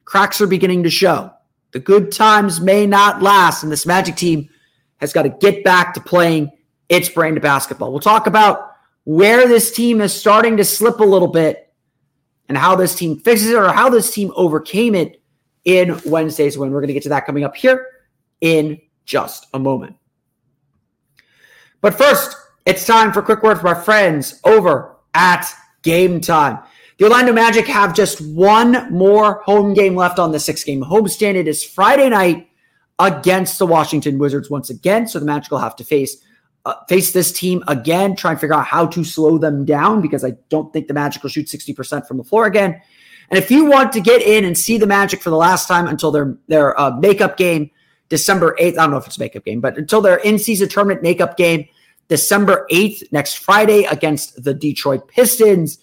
Cracks 0.06 0.42
are 0.42 0.48
beginning 0.48 0.84
to 0.84 0.90
show. 0.90 1.32
The 1.72 1.80
good 1.80 2.12
times 2.12 2.60
may 2.60 2.86
not 2.86 3.22
last, 3.22 3.64
and 3.64 3.72
this 3.72 3.86
Magic 3.86 4.16
team 4.16 4.50
has 4.98 5.14
got 5.14 5.24
to 5.24 5.30
get 5.30 5.64
back 5.64 5.94
to 5.94 6.02
playing 6.02 6.52
its 6.90 7.10
brand 7.10 7.38
of 7.38 7.44
basketball. 7.44 7.92
We'll 7.92 8.02
talk 8.02 8.28
about 8.28 8.71
where 9.04 9.48
this 9.48 9.72
team 9.72 10.02
is 10.02 10.14
starting 10.14 10.58
to 10.58 10.64
slip 10.64 11.00
a 11.00 11.06
little 11.06 11.28
bit 11.28 11.74
and 12.50 12.58
how 12.58 12.76
this 12.76 12.96
team 12.96 13.20
fixes 13.20 13.50
it 13.50 13.56
or 13.56 13.72
how 13.72 13.90
this 13.90 14.14
team 14.14 14.32
overcame 14.36 14.96
it 14.96 15.22
in 15.66 16.00
Wednesday's 16.06 16.58
win. 16.58 16.72
We're 16.72 16.82
going 16.82 16.88
to 16.88 16.94
get 16.94 17.04
to 17.04 17.10
that 17.10 17.26
coming 17.26 17.44
up 17.44 17.56
here 17.56 17.88
in 18.42 18.80
just 19.06 19.48
a 19.54 19.60
moment. 19.60 19.96
But 21.82 21.96
first, 21.96 22.36
it's 22.66 22.86
time 22.86 23.12
for 23.12 23.22
quick 23.22 23.42
word 23.42 23.58
from 23.58 23.68
our 23.68 23.82
friends 23.82 24.40
over 24.44 24.98
at 25.14 25.52
Game 25.82 26.22
Time. 26.22 26.60
The 26.98 27.06
Orlando 27.06 27.34
Magic 27.34 27.66
have 27.68 27.96
just 27.96 28.22
one 28.22 28.92
more 28.94 29.42
home 29.44 29.74
game 29.74 29.96
left 29.96 30.20
on 30.20 30.32
the 30.32 30.40
six 30.40 30.64
game 30.64 30.84
homestand. 30.84 31.36
It 31.36 31.48
is 31.48 31.64
Friday 31.64 32.10
night 32.10 32.50
against 33.00 33.58
the 33.58 33.66
Washington 33.66 34.20
Wizards 34.20 34.52
once 34.52 34.70
again. 34.70 35.08
So 35.08 35.20
the 35.20 35.26
Magic 35.26 35.50
will 35.50 35.58
have 35.58 35.76
to 35.78 35.84
face 35.84 36.18
uh, 36.66 36.76
face 36.88 37.12
this 37.12 37.32
team 37.32 37.64
again, 37.68 38.16
try 38.16 38.32
and 38.32 38.40
figure 38.40 38.56
out 38.56 38.66
how 38.66 38.86
to 38.86 39.04
slow 39.04 39.38
them 39.38 39.66
down 39.66 40.02
because 40.02 40.24
I 40.24 40.32
don't 40.50 40.72
think 40.72 40.88
the 40.88 40.94
Magic 40.94 41.24
will 41.24 41.30
shoot 41.30 41.48
60% 41.48 42.08
from 42.08 42.18
the 42.18 42.24
floor 42.24 42.46
again. 42.46 42.80
And 43.30 43.38
if 43.38 43.50
you 43.50 43.66
want 43.66 43.94
to 43.94 44.02
get 44.02 44.22
in 44.22 44.46
and 44.46 44.58
see 44.58 44.78
the 44.78 44.86
Magic 44.86 45.22
for 45.22 45.30
the 45.30 45.38
last 45.38 45.68
time 45.68 45.88
until 45.88 46.12
their 46.12 46.38
their 46.48 46.80
uh, 46.80 46.92
makeup 46.98 47.38
game, 47.38 47.72
December 48.10 48.56
8th, 48.60 48.74
I 48.74 48.82
don't 48.82 48.92
know 48.92 48.98
if 48.98 49.08
it's 49.08 49.18
makeup 49.18 49.46
game, 49.46 49.62
but 49.62 49.78
until 49.78 50.02
their 50.02 50.18
in-season 50.18 50.68
tournament 50.68 51.02
makeup 51.02 51.38
game, 51.38 51.66
December 52.10 52.68
8th, 52.70 53.10
next 53.14 53.36
Friday 53.36 53.86
against 53.86 54.44
the 54.44 54.54
Detroit 54.54 55.08
Pistons. 55.08 55.80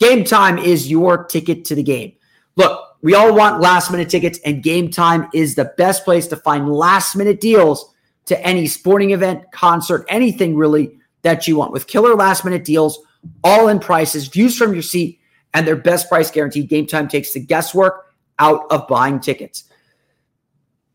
Game 0.00 0.24
time 0.24 0.58
is 0.58 0.90
your 0.90 1.24
ticket 1.24 1.64
to 1.66 1.74
the 1.76 1.82
game. 1.82 2.12
Look, 2.56 2.82
we 3.02 3.14
all 3.14 3.34
want 3.34 3.60
last 3.60 3.90
minute 3.92 4.08
tickets, 4.08 4.40
and 4.44 4.62
game 4.62 4.90
time 4.90 5.28
is 5.32 5.54
the 5.54 5.72
best 5.78 6.04
place 6.04 6.26
to 6.28 6.36
find 6.36 6.68
last 6.68 7.14
minute 7.14 7.40
deals 7.40 7.94
to 8.26 8.40
any 8.46 8.66
sporting 8.66 9.10
event, 9.10 9.44
concert, 9.52 10.04
anything 10.08 10.56
really 10.56 10.98
that 11.22 11.48
you 11.48 11.56
want. 11.56 11.72
With 11.72 11.86
killer 11.86 12.14
last 12.14 12.44
minute 12.44 12.64
deals, 12.64 13.00
all 13.44 13.68
in 13.68 13.78
prices, 13.78 14.28
views 14.28 14.56
from 14.56 14.72
your 14.72 14.82
seat, 14.82 15.20
and 15.52 15.66
their 15.66 15.76
best 15.76 16.08
price 16.08 16.30
guarantee, 16.30 16.64
game 16.64 16.86
time 16.86 17.08
takes 17.08 17.32
the 17.32 17.40
guesswork 17.40 18.14
out 18.38 18.66
of 18.70 18.86
buying 18.88 19.20
tickets. 19.20 19.64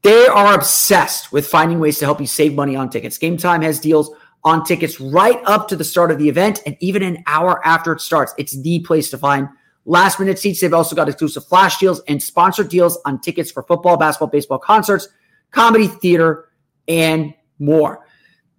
They 0.02 0.28
are 0.28 0.54
obsessed 0.54 1.32
with 1.32 1.48
finding 1.48 1.80
ways 1.80 2.00
to 2.00 2.06
help 2.06 2.22
you 2.22 2.28
save 2.28 2.54
money 2.54 2.76
on 2.76 2.90
tickets. 2.90 3.18
Game 3.18 3.38
time 3.38 3.62
has 3.64 3.80
deals 3.80 4.12
on 4.44 4.64
tickets 4.64 5.02
right 5.02 5.42
up 5.46 5.68
to 5.68 5.76
the 5.76 5.84
start 5.84 6.12
of 6.12 6.20
the 6.20 6.30
event 6.30 6.62
and 6.66 6.78
even 6.80 7.02
an 7.02 7.24
hour 7.26 7.66
after 7.66 7.92
it 7.92 8.00
starts. 8.00 8.34
It's 8.38 8.60
the 8.62 8.80
place 8.80 9.10
to 9.10 9.18
find 9.18 9.50
last 9.86 10.20
minute 10.20 10.38
seats. 10.38 10.62
They've 10.62 10.74
also 10.74 10.96
got 10.96 11.10
exclusive 11.10 11.46
flash 11.46 11.80
deals 11.80 12.02
and 12.08 12.22
sponsored 12.22 12.70
deals 12.70 13.00
on 13.06 13.20
tickets 13.20 13.52
for 13.52 13.64
football, 13.64 13.98
basketball, 13.98 14.30
baseball 14.30 14.60
concerts, 14.60 15.08
comedy, 15.50 15.88
theater, 15.88 16.50
and 16.88 17.34
more. 17.60 18.06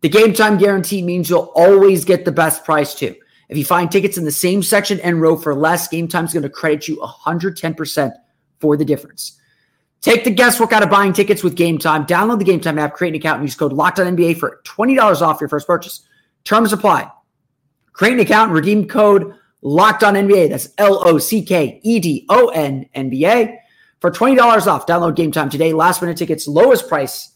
The 0.00 0.09
game 0.09 0.33
time 0.33 0.59
guarantee 0.59 1.02
means 1.02 1.30
you'll 1.30 1.52
always 1.54 2.04
get 2.04 2.25
the 2.25 2.33
best 2.33 2.64
price 2.64 2.95
too. 2.95 3.14
If 3.49 3.56
you 3.56 3.64
find 3.64 3.90
tickets 3.90 4.18
in 4.18 4.25
the 4.25 4.33
same 4.33 4.62
section 4.62 5.00
and 5.00 5.21
row 5.21 5.37
for 5.37 5.54
less, 5.54 5.88
Game 5.88 6.09
Time 6.09 6.25
is 6.25 6.33
going 6.33 6.42
to 6.42 6.50
credit 6.50 6.88
you 6.88 6.97
110% 6.97 8.12
for 8.59 8.76
the 8.76 8.85
difference. 8.85 9.40
Take 10.00 10.25
the 10.25 10.30
guesswork 10.30 10.73
out 10.73 10.83
of 10.83 10.90
buying 10.90 11.12
tickets 11.12 11.42
with 11.45 11.54
Game 11.54 11.78
Time. 11.78 12.06
Download 12.06 12.38
the 12.38 12.45
Game 12.45 12.61
Time 12.61 12.78
app, 12.78 12.95
create 12.95 13.11
an 13.11 13.16
account, 13.16 13.40
and 13.40 13.49
use 13.49 13.54
code 13.54 13.73
LOCKEDONNBA 13.73 14.38
for 14.38 14.61
$20 14.64 15.23
off 15.23 15.40
your 15.40 15.49
first 15.49 15.66
purchase. 15.66 16.06
Terms 16.45 16.73
apply. 16.73 17.11
Create 17.92 18.14
an 18.14 18.21
account 18.21 18.50
and 18.50 18.56
redeem 18.56 18.87
code 18.87 19.35
LOCKEDONNBA. 19.64 20.50
That's 20.50 20.68
L-O-C-K-E-D-O-N-N-B-A 20.78 21.18
for 24.00 24.11
$20 24.11 24.66
off. 24.66 24.87
Download 24.87 25.14
Game 25.16 25.33
Time 25.33 25.50
today. 25.50 25.73
Last 25.73 26.02
minute 26.02 26.16
tickets, 26.16 26.47
lowest 26.47 26.88
price 26.88 27.36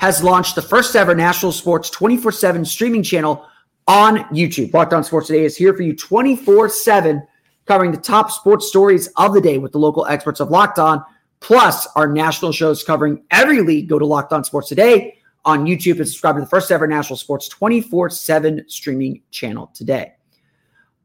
has 0.00 0.22
launched 0.22 0.54
the 0.54 0.62
first 0.62 0.96
ever 0.96 1.14
national 1.14 1.52
sports 1.52 1.90
24 1.90 2.32
7 2.32 2.64
streaming 2.64 3.02
channel 3.02 3.46
on 3.86 4.20
YouTube. 4.34 4.72
Locked 4.72 4.94
On 4.94 5.04
Sports 5.04 5.26
Today 5.26 5.44
is 5.44 5.58
here 5.58 5.74
for 5.74 5.82
you 5.82 5.94
24 5.94 6.70
7, 6.70 7.22
covering 7.66 7.92
the 7.92 7.98
top 7.98 8.30
sports 8.30 8.66
stories 8.66 9.08
of 9.18 9.34
the 9.34 9.42
day 9.42 9.58
with 9.58 9.72
the 9.72 9.78
local 9.78 10.06
experts 10.06 10.40
of 10.40 10.50
Locked 10.50 10.78
On, 10.78 11.04
plus 11.40 11.86
our 11.96 12.08
national 12.08 12.50
shows 12.50 12.82
covering 12.82 13.22
every 13.30 13.60
league. 13.60 13.90
Go 13.90 13.98
to 13.98 14.06
Locked 14.06 14.32
On 14.32 14.42
Sports 14.42 14.70
Today 14.70 15.18
on 15.44 15.66
YouTube 15.66 15.98
and 15.98 16.08
subscribe 16.08 16.36
to 16.36 16.40
the 16.40 16.46
first 16.46 16.72
ever 16.72 16.86
national 16.86 17.18
sports 17.18 17.46
24 17.48 18.08
7 18.08 18.64
streaming 18.68 19.20
channel 19.30 19.70
today. 19.74 20.14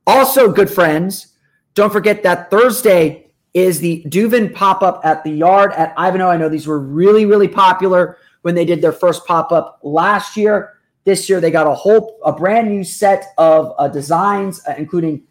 Also, 0.08 0.50
good 0.50 0.70
friends, 0.70 1.34
don't 1.74 1.92
forget 1.92 2.24
that 2.24 2.50
Thursday 2.50 3.28
is 3.54 3.82
the 3.82 4.06
Duvin 4.08 4.54
pop 4.54 4.84
up 4.84 5.02
at 5.04 5.22
the 5.26 5.32
yard 5.32 5.74
at 5.74 5.94
Ivanhoe. 5.98 6.30
I 6.30 6.38
know 6.38 6.48
these 6.48 6.68
were 6.68 6.80
really, 6.80 7.26
really 7.26 7.50
popular 7.50 8.18
when 8.46 8.54
they 8.54 8.64
did 8.64 8.80
their 8.80 8.92
first 8.92 9.26
pop 9.26 9.52
up 9.52 9.80
last 9.82 10.38
year. 10.38 10.74
This 11.04 11.28
year, 11.28 11.42
they 11.42 11.50
got 11.50 11.66
a 11.66 11.74
whole, 11.74 12.20
a 12.24 12.32
brand 12.32 12.70
new 12.70 12.84
set 12.84 13.26
of 13.40 13.74
uh, 13.80 13.88
designs, 13.88 14.62
uh, 14.68 14.76
including 14.78 15.24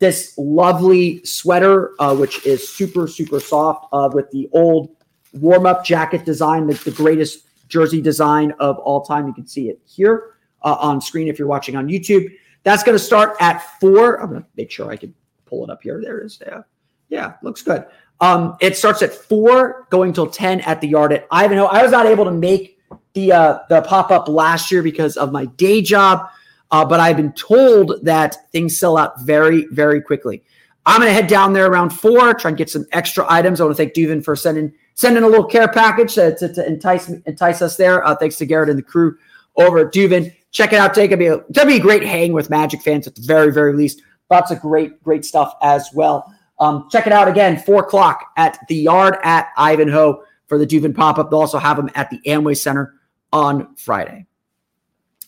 this 0.00 0.34
lovely 0.36 1.24
sweater, 1.24 1.94
uh, 1.98 2.14
which 2.14 2.44
is 2.44 2.68
super, 2.68 3.08
super 3.08 3.40
soft, 3.40 3.86
uh, 3.94 4.10
with 4.12 4.30
the 4.32 4.50
old 4.52 4.90
warm 5.32 5.64
up 5.64 5.82
jacket 5.82 6.26
design, 6.26 6.66
the, 6.66 6.74
the, 6.74 6.90
greatest 6.90 7.46
jersey 7.68 8.02
design 8.02 8.52
of 8.60 8.76
all 8.80 9.00
time. 9.00 9.26
You 9.26 9.32
can 9.32 9.46
see 9.46 9.70
it 9.70 9.80
here 9.86 10.34
uh, 10.62 10.76
on 10.78 11.00
screen 11.00 11.26
if 11.26 11.38
you're 11.38 11.48
watching 11.48 11.74
on 11.74 11.88
YouTube. 11.88 12.30
That's 12.64 12.82
going 12.82 12.96
to 12.98 13.02
start 13.02 13.34
at 13.40 13.62
four. 13.80 14.20
I'm 14.20 14.28
going 14.28 14.42
to 14.42 14.48
make 14.58 14.70
sure 14.70 14.90
I 14.90 14.96
can 14.96 15.14
pull 15.46 15.64
it 15.64 15.70
up 15.70 15.82
here. 15.82 16.02
There 16.02 16.18
it 16.20 16.26
is. 16.26 16.38
Yeah, 16.46 16.62
yeah, 17.08 17.32
looks 17.42 17.62
good. 17.62 17.86
Um, 18.20 18.56
it 18.60 18.76
starts 18.76 19.02
at 19.02 19.12
four, 19.12 19.86
going 19.90 20.12
till 20.12 20.26
ten 20.26 20.60
at 20.62 20.80
the 20.80 20.88
yard 20.88 21.12
at 21.12 21.26
Ivanhoe. 21.30 21.66
I 21.66 21.82
was 21.82 21.92
not 21.92 22.06
able 22.06 22.24
to 22.24 22.32
make 22.32 22.80
the 23.14 23.32
uh, 23.32 23.58
the 23.68 23.82
pop 23.82 24.10
up 24.10 24.28
last 24.28 24.70
year 24.70 24.82
because 24.82 25.16
of 25.16 25.32
my 25.32 25.46
day 25.46 25.82
job, 25.82 26.28
uh, 26.70 26.84
but 26.84 27.00
I've 27.00 27.16
been 27.16 27.32
told 27.32 27.94
that 28.02 28.50
things 28.50 28.76
sell 28.76 28.96
out 28.96 29.20
very 29.20 29.66
very 29.70 30.00
quickly. 30.00 30.42
I'm 30.84 31.00
gonna 31.00 31.12
head 31.12 31.26
down 31.26 31.52
there 31.52 31.66
around 31.66 31.90
four, 31.90 32.34
try 32.34 32.48
and 32.48 32.58
get 32.58 32.70
some 32.70 32.86
extra 32.92 33.24
items. 33.28 33.60
I 33.60 33.64
want 33.64 33.76
to 33.76 33.82
thank 33.82 33.94
Duvin 33.94 34.24
for 34.24 34.34
sending 34.34 34.72
sending 34.94 35.22
a 35.22 35.28
little 35.28 35.44
care 35.44 35.68
package 35.68 36.14
to, 36.14 36.34
to, 36.36 36.52
to 36.54 36.66
entice 36.66 37.08
entice 37.08 37.62
us 37.62 37.76
there. 37.76 38.04
Uh, 38.04 38.16
thanks 38.16 38.36
to 38.36 38.46
Garrett 38.46 38.68
and 38.68 38.78
the 38.78 38.82
crew 38.82 39.16
over 39.56 39.78
at 39.78 39.92
Duvin. 39.92 40.34
Check 40.50 40.72
it 40.72 40.76
out. 40.76 40.94
Take 40.94 41.12
it. 41.12 41.18
Be 41.18 41.26
a, 41.26 41.38
be 41.38 41.76
a 41.76 41.78
great 41.78 42.02
hang 42.02 42.32
with 42.32 42.50
Magic 42.50 42.82
fans 42.82 43.06
at 43.06 43.14
the 43.14 43.22
very 43.22 43.52
very 43.52 43.74
least. 43.74 44.02
Lots 44.30 44.50
of 44.50 44.60
great 44.60 45.02
great 45.02 45.24
stuff 45.24 45.54
as 45.62 45.88
well. 45.94 46.34
Um, 46.60 46.88
check 46.90 47.06
it 47.06 47.12
out 47.12 47.28
again, 47.28 47.58
four 47.58 47.82
o'clock 47.82 48.32
at 48.36 48.58
the 48.68 48.74
yard 48.74 49.16
at 49.22 49.50
Ivanhoe 49.56 50.22
for 50.46 50.58
the 50.58 50.66
Duvin 50.66 50.94
pop 50.94 51.18
up. 51.18 51.30
They'll 51.30 51.40
also 51.40 51.58
have 51.58 51.76
them 51.76 51.90
at 51.94 52.10
the 52.10 52.20
Amway 52.26 52.56
Center 52.56 52.94
on 53.32 53.76
Friday. 53.76 54.26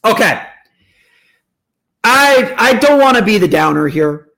Okay. 0.05 0.43
I 2.03 2.55
I 2.57 2.75
don't 2.75 3.01
want 3.01 3.17
to 3.19 3.23
be 3.23 3.39
the 3.39 3.49
downer 3.49 3.87
here. 3.87 4.29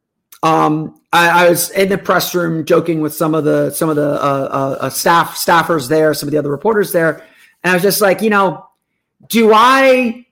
Um, 0.42 1.00
I, 1.12 1.44
I, 1.44 1.48
was 1.48 1.70
in 1.70 1.88
the 1.88 1.96
press 1.96 2.34
room 2.34 2.64
joking 2.64 3.00
with 3.00 3.14
some 3.14 3.32
of 3.34 3.44
the 3.44 3.70
some 3.70 3.88
of 3.88 3.94
the 3.94 4.20
uh, 4.20 4.48
uh, 4.50 4.76
uh, 4.80 4.90
staff 4.90 5.36
staffers 5.36 5.88
there, 5.88 6.12
some 6.14 6.26
of 6.26 6.32
the 6.32 6.38
other 6.38 6.50
reporters 6.50 6.90
there, 6.90 7.24
and 7.62 7.70
I 7.70 7.74
was 7.74 7.82
just 7.82 8.00
like, 8.00 8.22
you 8.22 8.30
know, 8.30 8.66
do 9.28 9.52
I 9.54 10.26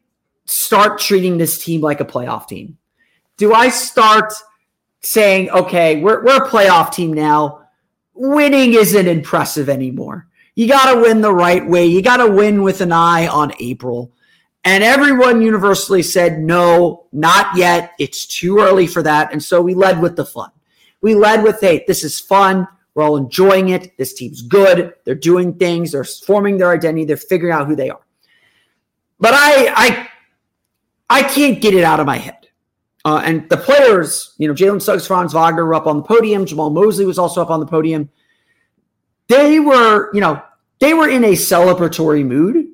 start 0.47 0.99
treating 0.99 1.38
this 1.38 1.62
team 1.62 1.81
like 1.81 2.00
a 2.00 2.05
playoff 2.05 2.49
team? 2.49 2.76
Do 3.37 3.55
I 3.55 3.69
start 3.69 4.33
saying, 5.00 5.50
okay, 5.50 6.00
we're 6.00 6.25
we're 6.25 6.45
a 6.45 6.49
playoff 6.49 6.92
team 6.92 7.12
now. 7.12 7.69
Winning 8.14 8.75
isn't 8.75 9.07
impressive 9.09 9.69
anymore. 9.69 10.26
You 10.54 10.69
got 10.69 10.92
to 10.92 11.00
win 11.00 11.21
the 11.21 11.33
right 11.33 11.66
way. 11.66 11.87
You 11.87 12.02
got 12.02 12.19
to 12.19 12.30
win 12.30 12.62
with 12.62 12.80
an 12.80 12.92
eye 12.92 13.26
on 13.28 13.52
April. 13.61 14.12
And 14.64 14.85
everyone 14.85 15.40
universally 15.40 16.02
said, 16.02 16.38
no, 16.40 17.07
not 17.12 17.57
yet. 17.57 17.92
It's 17.99 18.26
too 18.26 18.59
early 18.59 18.87
for 18.87 19.02
that. 19.02 19.33
And 19.33 19.42
so 19.42 19.62
we 19.62 19.75
led 19.75 20.02
with 20.02 20.16
the 20.16 20.25
fun. 20.26 20.50
We 21.00 21.14
led 21.14 21.42
with, 21.42 21.61
hey, 21.62 21.85
this 21.87 22.04
is 22.04 22.21
fun. 22.21 22.69
We're 22.95 23.04
all 23.04 23.16
enjoying 23.16 23.71
it. 23.71 23.97
This 23.97 24.12
team's 24.12 24.42
good. 24.42 24.92
They're 25.04 25.14
doing 25.14 25.54
things. 25.54 25.92
They're 25.92 26.04
forming 26.04 26.59
their 26.59 26.73
identity. 26.73 27.07
They're 27.07 27.16
figuring 27.16 27.54
out 27.54 27.69
who 27.69 27.76
they 27.76 27.88
are. 27.88 28.04
But 29.19 29.33
I, 29.33 29.73
I, 29.75 30.09
I 31.09 31.23
can't 31.23 31.62
get 31.62 31.73
it 31.73 31.85
out 31.85 32.00
of 32.00 32.07
my 32.07 32.19
head. 32.19 32.39
Uh, 33.04 33.23
and 33.25 33.49
the 33.49 33.57
players, 33.57 34.35
you 34.38 34.47
know, 34.47 34.54
Jalen 34.54 34.83
Suggs, 34.83 35.07
Franz 35.07 35.33
Wagner 35.33 35.64
were 35.64 35.75
up 35.75 35.87
on 35.87 35.99
the 35.99 36.02
podium. 36.02 36.45
Jamahl 36.45 36.73
Mosley 36.73 37.07
was 37.07 37.19
also 37.19 37.40
up 37.40 37.50
on 37.50 37.61
the 37.61 37.66
podium. 37.66 38.11
They 39.28 39.61
were, 39.61 40.12
you 40.14 40.21
know, 40.21 40.42
they 40.80 40.92
were 40.92 41.09
in 41.09 41.25
a 41.25 41.33
celebratory 41.33 42.26
mood 42.26 42.66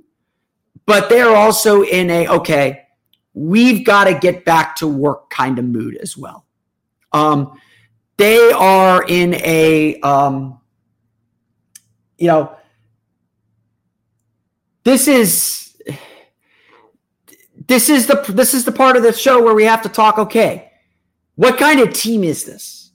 but 0.86 1.08
they're 1.08 1.34
also 1.36 1.82
in 1.82 2.08
a 2.10 2.28
okay, 2.28 2.86
we've 3.34 3.84
got 3.84 4.04
to 4.04 4.14
get 4.14 4.44
back 4.44 4.76
to 4.76 4.86
work 4.86 5.28
kind 5.28 5.58
of 5.58 5.64
mood 5.64 5.96
as 5.96 6.16
well. 6.16 6.46
Um, 7.12 7.60
they 8.16 8.52
are 8.52 9.04
in 9.06 9.34
a 9.34 10.00
um, 10.00 10.60
you 12.16 12.28
know 12.28 12.56
this 14.84 15.08
is 15.08 15.65
this 17.66 17.88
is 17.88 18.06
the 18.06 18.24
this 18.28 18.54
is 18.54 18.64
the 18.64 18.72
part 18.72 18.96
of 18.96 19.02
the 19.02 19.12
show 19.12 19.42
where 19.42 19.54
we 19.54 19.64
have 19.64 19.82
to 19.82 19.88
talk 19.88 20.18
okay 20.18 20.70
what 21.34 21.58
kind 21.58 21.80
of 21.80 21.92
team 21.92 22.24
is 22.24 22.44
this 22.44 22.90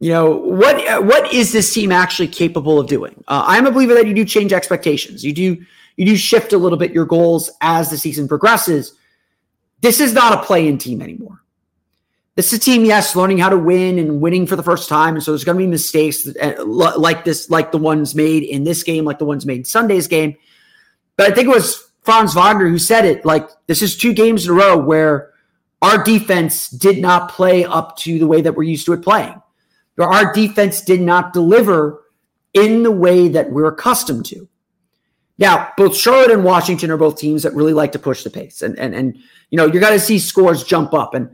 you 0.00 0.10
know 0.10 0.30
what 0.30 1.04
what 1.04 1.32
is 1.32 1.52
this 1.52 1.72
team 1.72 1.92
actually 1.92 2.28
capable 2.28 2.78
of 2.78 2.86
doing 2.86 3.22
uh, 3.28 3.44
i'm 3.46 3.66
a 3.66 3.70
believer 3.70 3.94
that 3.94 4.06
you 4.06 4.14
do 4.14 4.24
change 4.24 4.52
expectations 4.52 5.24
you 5.24 5.32
do 5.32 5.64
you 5.96 6.06
do 6.06 6.16
shift 6.16 6.52
a 6.52 6.58
little 6.58 6.78
bit 6.78 6.92
your 6.92 7.04
goals 7.04 7.50
as 7.60 7.90
the 7.90 7.98
season 7.98 8.26
progresses. 8.26 8.94
This 9.80 10.00
is 10.00 10.12
not 10.12 10.32
a 10.32 10.42
play 10.44 10.66
in 10.66 10.78
team 10.78 11.02
anymore. 11.02 11.42
This 12.36 12.52
is 12.52 12.58
a 12.58 12.60
team, 12.60 12.84
yes, 12.84 13.14
learning 13.14 13.38
how 13.38 13.48
to 13.48 13.58
win 13.58 13.98
and 13.98 14.20
winning 14.20 14.46
for 14.46 14.56
the 14.56 14.62
first 14.62 14.88
time. 14.88 15.14
And 15.14 15.22
so 15.22 15.30
there's 15.30 15.44
going 15.44 15.56
to 15.56 15.64
be 15.64 15.68
mistakes 15.68 16.26
uh, 16.26 16.64
like 16.64 17.24
this, 17.24 17.48
like 17.48 17.70
the 17.70 17.78
ones 17.78 18.14
made 18.14 18.42
in 18.42 18.64
this 18.64 18.82
game, 18.82 19.04
like 19.04 19.20
the 19.20 19.24
ones 19.24 19.46
made 19.46 19.58
in 19.58 19.64
Sunday's 19.64 20.08
game. 20.08 20.36
But 21.16 21.30
I 21.30 21.34
think 21.34 21.46
it 21.46 21.54
was 21.54 21.83
Franz 22.04 22.34
Wagner 22.34 22.68
who 22.68 22.78
said 22.78 23.04
it 23.04 23.24
like, 23.24 23.48
this 23.66 23.82
is 23.82 23.96
two 23.96 24.12
games 24.12 24.44
in 24.44 24.52
a 24.52 24.54
row 24.54 24.76
where 24.76 25.32
our 25.82 26.02
defense 26.02 26.68
did 26.68 26.98
not 26.98 27.30
play 27.30 27.64
up 27.64 27.96
to 27.98 28.18
the 28.18 28.26
way 28.26 28.40
that 28.40 28.54
we're 28.54 28.62
used 28.62 28.86
to 28.86 28.92
it 28.92 29.02
playing. 29.02 29.40
Our 29.98 30.32
defense 30.32 30.80
did 30.80 31.00
not 31.00 31.32
deliver 31.32 32.02
in 32.52 32.82
the 32.82 32.90
way 32.90 33.28
that 33.28 33.50
we're 33.50 33.66
accustomed 33.66 34.26
to. 34.26 34.48
Now, 35.38 35.72
both 35.76 35.96
Charlotte 35.96 36.30
and 36.30 36.44
Washington 36.44 36.90
are 36.90 36.96
both 36.96 37.18
teams 37.18 37.42
that 37.42 37.54
really 37.54 37.72
like 37.72 37.92
to 37.92 37.98
push 37.98 38.22
the 38.22 38.30
pace. 38.30 38.62
And 38.62 38.78
and 38.78 38.94
and 38.94 39.16
you 39.50 39.56
know, 39.56 39.66
you're 39.66 39.80
gonna 39.80 39.98
see 39.98 40.18
scores 40.18 40.62
jump 40.62 40.94
up. 40.94 41.14
And 41.14 41.28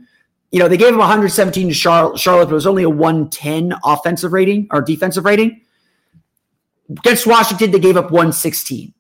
you 0.51 0.59
know, 0.59 0.69
they 0.69 0.77
gave 0.77 0.89
them 0.89 0.99
117 0.99 1.69
to 1.69 1.75
Charlotte, 1.75 2.19
Charlotte, 2.19 2.47
but 2.47 2.53
it 2.53 2.55
was 2.55 2.67
only 2.67 2.83
a 2.83 2.91
110 2.91 3.75
offensive 3.85 4.33
rating 4.33 4.69
or 4.71 4.81
defensive 4.81 5.25
rating. 5.25 5.61
Against 6.91 7.27
Washington, 7.27 7.71
they 7.71 7.79
gave 7.79 7.97
up 7.97 8.11
116. 8.11 8.93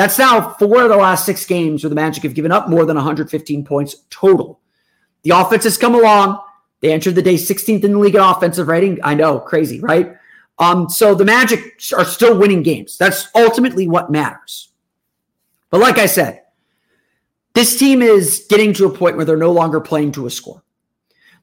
That's 0.00 0.18
now 0.18 0.54
four 0.54 0.80
of 0.80 0.88
the 0.88 0.96
last 0.96 1.26
six 1.26 1.44
games 1.44 1.84
where 1.84 1.90
the 1.90 1.94
Magic 1.94 2.22
have 2.22 2.32
given 2.32 2.50
up 2.50 2.70
more 2.70 2.86
than 2.86 2.96
115 2.96 3.66
points 3.66 3.96
total. 4.08 4.58
The 5.24 5.32
offense 5.32 5.64
has 5.64 5.76
come 5.76 5.94
along. 5.94 6.40
They 6.80 6.90
entered 6.90 7.16
the 7.16 7.20
day 7.20 7.34
16th 7.34 7.84
in 7.84 7.92
the 7.92 7.98
league 7.98 8.14
in 8.14 8.22
offensive 8.22 8.68
rating. 8.68 8.98
I 9.02 9.12
know, 9.12 9.38
crazy, 9.38 9.78
right? 9.78 10.16
Um, 10.58 10.88
so 10.88 11.14
the 11.14 11.26
Magic 11.26 11.82
are 11.94 12.06
still 12.06 12.38
winning 12.38 12.62
games. 12.62 12.96
That's 12.96 13.28
ultimately 13.34 13.88
what 13.88 14.10
matters. 14.10 14.70
But 15.68 15.82
like 15.82 15.98
I 15.98 16.06
said, 16.06 16.44
this 17.52 17.78
team 17.78 18.00
is 18.00 18.46
getting 18.48 18.72
to 18.72 18.86
a 18.86 18.96
point 18.96 19.16
where 19.16 19.26
they're 19.26 19.36
no 19.36 19.52
longer 19.52 19.82
playing 19.82 20.12
to 20.12 20.24
a 20.24 20.30
score. 20.30 20.62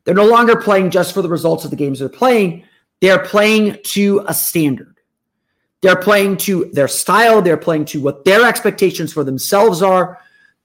They're 0.03 0.15
no 0.15 0.25
longer 0.25 0.55
playing 0.55 0.89
just 0.89 1.13
for 1.13 1.21
the 1.21 1.29
results 1.29 1.63
of 1.63 1.69
the 1.69 1.77
games 1.77 1.99
they're 1.99 2.09
playing. 2.09 2.63
They're 3.01 3.23
playing 3.23 3.77
to 3.83 4.25
a 4.27 4.33
standard. 4.33 4.96
They're 5.81 5.95
playing 5.95 6.37
to 6.37 6.69
their 6.73 6.87
style. 6.87 7.41
They're 7.41 7.57
playing 7.57 7.85
to 7.85 8.01
what 8.01 8.25
their 8.25 8.47
expectations 8.47 9.13
for 9.13 9.23
themselves 9.23 9.81
are. 9.81 10.19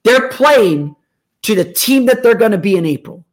They're 0.05 0.29
playing 0.31 0.97
to 1.43 1.55
the 1.55 1.71
team 1.73 2.07
that 2.07 2.23
they're 2.23 2.35
going 2.35 2.53
to 2.53 2.59
be 2.59 2.77
in 2.77 2.87
April. 2.87 3.25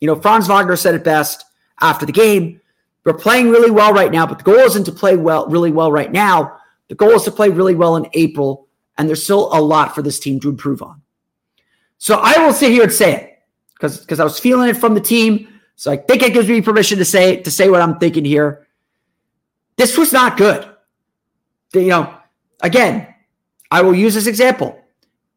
You 0.00 0.06
know, 0.06 0.20
Franz 0.20 0.46
Wagner 0.46 0.76
said 0.76 0.94
it 0.94 1.04
best 1.04 1.44
after 1.80 2.06
the 2.06 2.12
game. 2.12 2.60
We're 3.04 3.14
playing 3.14 3.50
really 3.50 3.70
well 3.70 3.92
right 3.92 4.10
now, 4.10 4.26
but 4.26 4.38
the 4.38 4.44
goal 4.44 4.56
isn't 4.56 4.84
to 4.84 4.92
play 4.92 5.16
well, 5.16 5.46
really 5.46 5.70
well 5.70 5.92
right 5.92 6.10
now. 6.10 6.58
The 6.88 6.94
goal 6.94 7.12
is 7.12 7.22
to 7.24 7.30
play 7.30 7.48
really 7.48 7.74
well 7.74 7.96
in 7.96 8.08
April, 8.14 8.68
and 8.98 9.08
there's 9.08 9.22
still 9.22 9.48
a 9.52 9.60
lot 9.60 9.94
for 9.94 10.02
this 10.02 10.18
team 10.18 10.40
to 10.40 10.48
improve 10.48 10.82
on. 10.82 11.02
So 11.98 12.16
I 12.16 12.44
will 12.44 12.52
sit 12.52 12.72
here 12.72 12.84
and 12.84 12.92
say 12.92 13.14
it 13.14 13.38
because 13.74 14.00
because 14.00 14.20
I 14.20 14.24
was 14.24 14.38
feeling 14.38 14.68
it 14.68 14.76
from 14.76 14.94
the 14.94 15.00
team. 15.00 15.48
So 15.76 15.90
I 15.90 15.96
think 15.96 16.22
it 16.22 16.32
gives 16.32 16.48
me 16.48 16.60
permission 16.60 16.98
to 16.98 17.04
say 17.04 17.36
to 17.36 17.50
say 17.50 17.70
what 17.70 17.80
I'm 17.80 17.98
thinking 17.98 18.24
here. 18.24 18.66
This 19.76 19.96
was 19.96 20.12
not 20.12 20.36
good. 20.36 20.68
You 21.72 21.88
know, 21.88 22.14
again, 22.60 23.14
I 23.70 23.82
will 23.82 23.94
use 23.94 24.14
this 24.14 24.26
example. 24.26 24.80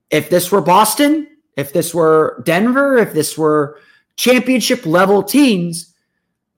If 0.10 0.30
this 0.30 0.52
were 0.52 0.62
Boston, 0.62 1.28
if 1.56 1.74
this 1.74 1.94
were 1.94 2.42
Denver, 2.46 2.98
if 2.98 3.13
this 3.13 3.38
were 3.38 3.80
championship 4.15 4.86
level 4.86 5.24
teams, 5.24 5.94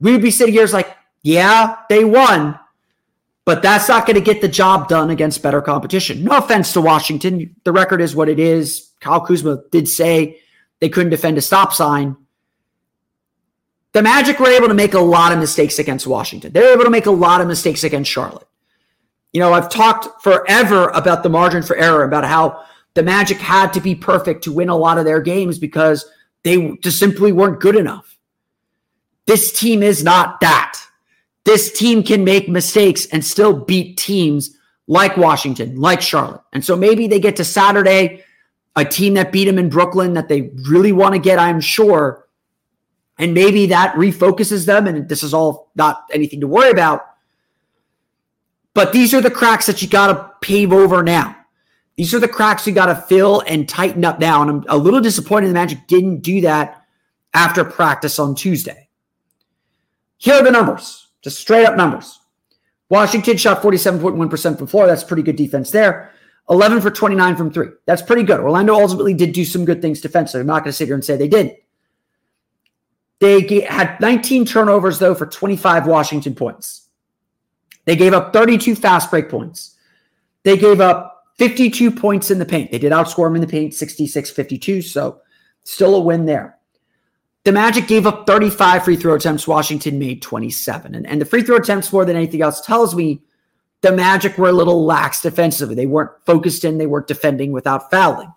we 0.00 0.12
would 0.12 0.22
be 0.22 0.30
sitting 0.30 0.54
here 0.54 0.66
like, 0.66 0.96
yeah, 1.22 1.76
they 1.88 2.04
won, 2.04 2.58
but 3.44 3.62
that's 3.62 3.88
not 3.88 4.06
going 4.06 4.14
to 4.16 4.20
get 4.20 4.40
the 4.40 4.48
job 4.48 4.88
done 4.88 5.10
against 5.10 5.42
better 5.42 5.62
competition. 5.62 6.24
No 6.24 6.38
offense 6.38 6.72
to 6.72 6.80
Washington. 6.80 7.54
The 7.64 7.72
record 7.72 8.00
is 8.00 8.14
what 8.14 8.28
it 8.28 8.38
is. 8.38 8.90
Kyle 9.00 9.20
Kuzma 9.20 9.62
did 9.70 9.88
say 9.88 10.40
they 10.80 10.88
couldn't 10.88 11.10
defend 11.10 11.38
a 11.38 11.42
stop 11.42 11.72
sign. 11.72 12.16
The 13.92 14.02
Magic 14.02 14.38
were 14.40 14.48
able 14.48 14.68
to 14.68 14.74
make 14.74 14.94
a 14.94 15.00
lot 15.00 15.32
of 15.32 15.38
mistakes 15.38 15.78
against 15.78 16.06
Washington. 16.06 16.52
They 16.52 16.60
were 16.60 16.72
able 16.72 16.84
to 16.84 16.90
make 16.90 17.06
a 17.06 17.10
lot 17.10 17.40
of 17.40 17.46
mistakes 17.46 17.84
against 17.84 18.10
Charlotte. 18.10 18.48
You 19.32 19.40
know, 19.40 19.52
I've 19.52 19.70
talked 19.70 20.22
forever 20.22 20.88
about 20.90 21.22
the 21.22 21.28
margin 21.28 21.62
for 21.62 21.76
error, 21.76 22.04
about 22.04 22.24
how 22.24 22.64
the 22.94 23.02
Magic 23.02 23.38
had 23.38 23.72
to 23.72 23.80
be 23.80 23.94
perfect 23.94 24.44
to 24.44 24.52
win 24.52 24.68
a 24.68 24.76
lot 24.76 24.98
of 24.98 25.04
their 25.04 25.20
games 25.20 25.58
because 25.58 26.04
they 26.44 26.76
just 26.82 26.98
simply 26.98 27.32
weren't 27.32 27.60
good 27.60 27.76
enough. 27.76 28.18
This 29.26 29.58
team 29.58 29.82
is 29.82 30.04
not 30.04 30.40
that. 30.40 30.78
This 31.44 31.72
team 31.72 32.02
can 32.02 32.24
make 32.24 32.48
mistakes 32.48 33.06
and 33.06 33.24
still 33.24 33.52
beat 33.52 33.96
teams 33.96 34.56
like 34.86 35.16
Washington, 35.16 35.76
like 35.80 36.02
Charlotte. 36.02 36.42
And 36.52 36.64
so 36.64 36.76
maybe 36.76 37.06
they 37.06 37.20
get 37.20 37.36
to 37.36 37.44
Saturday, 37.44 38.24
a 38.76 38.84
team 38.84 39.14
that 39.14 39.32
beat 39.32 39.46
them 39.46 39.58
in 39.58 39.68
Brooklyn 39.68 40.12
that 40.14 40.28
they 40.28 40.50
really 40.68 40.92
want 40.92 41.14
to 41.14 41.20
get, 41.20 41.38
I'm 41.38 41.60
sure. 41.60 42.28
And 43.18 43.32
maybe 43.32 43.66
that 43.66 43.94
refocuses 43.94 44.66
them. 44.66 44.86
And 44.86 45.08
this 45.08 45.22
is 45.22 45.32
all 45.32 45.70
not 45.74 46.04
anything 46.12 46.40
to 46.40 46.48
worry 46.48 46.70
about. 46.70 47.06
But 48.74 48.92
these 48.92 49.12
are 49.12 49.20
the 49.20 49.30
cracks 49.30 49.66
that 49.66 49.82
you 49.82 49.88
got 49.88 50.06
to 50.08 50.30
pave 50.40 50.72
over 50.72 51.02
now. 51.02 51.36
These 51.96 52.14
are 52.14 52.20
the 52.20 52.28
cracks 52.28 52.66
you 52.66 52.72
got 52.72 52.86
to 52.86 52.94
fill 52.94 53.42
and 53.46 53.68
tighten 53.68 54.04
up 54.04 54.18
now. 54.18 54.42
And 54.42 54.50
I'm 54.50 54.64
a 54.68 54.76
little 54.76 55.00
disappointed 55.00 55.48
the 55.48 55.54
Magic 55.54 55.86
didn't 55.86 56.20
do 56.20 56.40
that 56.42 56.82
after 57.34 57.64
practice 57.64 58.18
on 58.18 58.34
Tuesday. 58.34 58.88
Here 60.16 60.34
are 60.34 60.42
the 60.42 60.50
numbers. 60.50 61.08
Just 61.20 61.38
straight 61.38 61.66
up 61.66 61.76
numbers. 61.76 62.18
Washington 62.88 63.36
shot 63.36 63.62
47.1% 63.62 64.58
from 64.58 64.66
floor. 64.66 64.86
That's 64.86 65.04
pretty 65.04 65.22
good 65.22 65.36
defense 65.36 65.70
there. 65.70 66.12
11 66.50 66.80
for 66.80 66.90
29 66.90 67.36
from 67.36 67.52
three. 67.52 67.68
That's 67.86 68.02
pretty 68.02 68.22
good. 68.22 68.40
Orlando 68.40 68.74
ultimately 68.74 69.14
did 69.14 69.32
do 69.32 69.44
some 69.44 69.64
good 69.64 69.80
things 69.80 70.00
defensively. 70.00 70.40
I'm 70.40 70.46
not 70.46 70.64
going 70.64 70.70
to 70.70 70.72
sit 70.72 70.86
here 70.88 70.94
and 70.94 71.04
say 71.04 71.16
they 71.16 71.28
didn't. 71.28 71.56
They 73.20 73.60
had 73.60 74.00
19 74.00 74.44
turnovers, 74.44 74.98
though, 74.98 75.14
for 75.14 75.26
25 75.26 75.86
Washington 75.86 76.34
points. 76.34 76.81
They 77.84 77.96
gave 77.96 78.12
up 78.12 78.32
32 78.32 78.76
fast 78.76 79.10
break 79.10 79.28
points. 79.28 79.76
They 80.44 80.56
gave 80.56 80.80
up 80.80 81.24
52 81.38 81.90
points 81.90 82.30
in 82.30 82.38
the 82.38 82.46
paint. 82.46 82.70
They 82.70 82.78
did 82.78 82.92
outscore 82.92 83.26
them 83.26 83.36
in 83.36 83.40
the 83.40 83.46
paint 83.46 83.74
66 83.74 84.30
52. 84.30 84.82
So 84.82 85.20
still 85.64 85.94
a 85.94 86.00
win 86.00 86.26
there. 86.26 86.58
The 87.44 87.52
Magic 87.52 87.88
gave 87.88 88.06
up 88.06 88.26
35 88.26 88.84
free 88.84 88.96
throw 88.96 89.14
attempts. 89.14 89.48
Washington 89.48 89.98
made 89.98 90.22
27. 90.22 90.94
And, 90.94 91.06
and 91.06 91.20
the 91.20 91.24
free 91.24 91.42
throw 91.42 91.56
attempts, 91.56 91.92
more 91.92 92.04
than 92.04 92.16
anything 92.16 92.42
else, 92.42 92.60
tells 92.60 92.94
me 92.94 93.22
the 93.80 93.90
Magic 93.90 94.38
were 94.38 94.48
a 94.48 94.52
little 94.52 94.84
lax 94.84 95.20
defensively. 95.20 95.74
They 95.74 95.86
weren't 95.86 96.12
focused 96.24 96.64
in, 96.64 96.78
they 96.78 96.86
weren't 96.86 97.08
defending 97.08 97.50
without 97.50 97.90
fouling. 97.90 98.32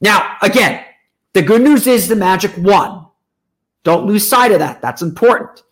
Now, 0.00 0.36
again, 0.40 0.82
the 1.34 1.42
good 1.42 1.60
news 1.60 1.86
is 1.86 2.08
the 2.08 2.16
Magic 2.16 2.52
won. 2.56 3.06
Don't 3.82 4.06
lose 4.06 4.26
sight 4.26 4.52
of 4.52 4.60
that. 4.60 4.80
That's 4.80 5.02
important. 5.02 5.62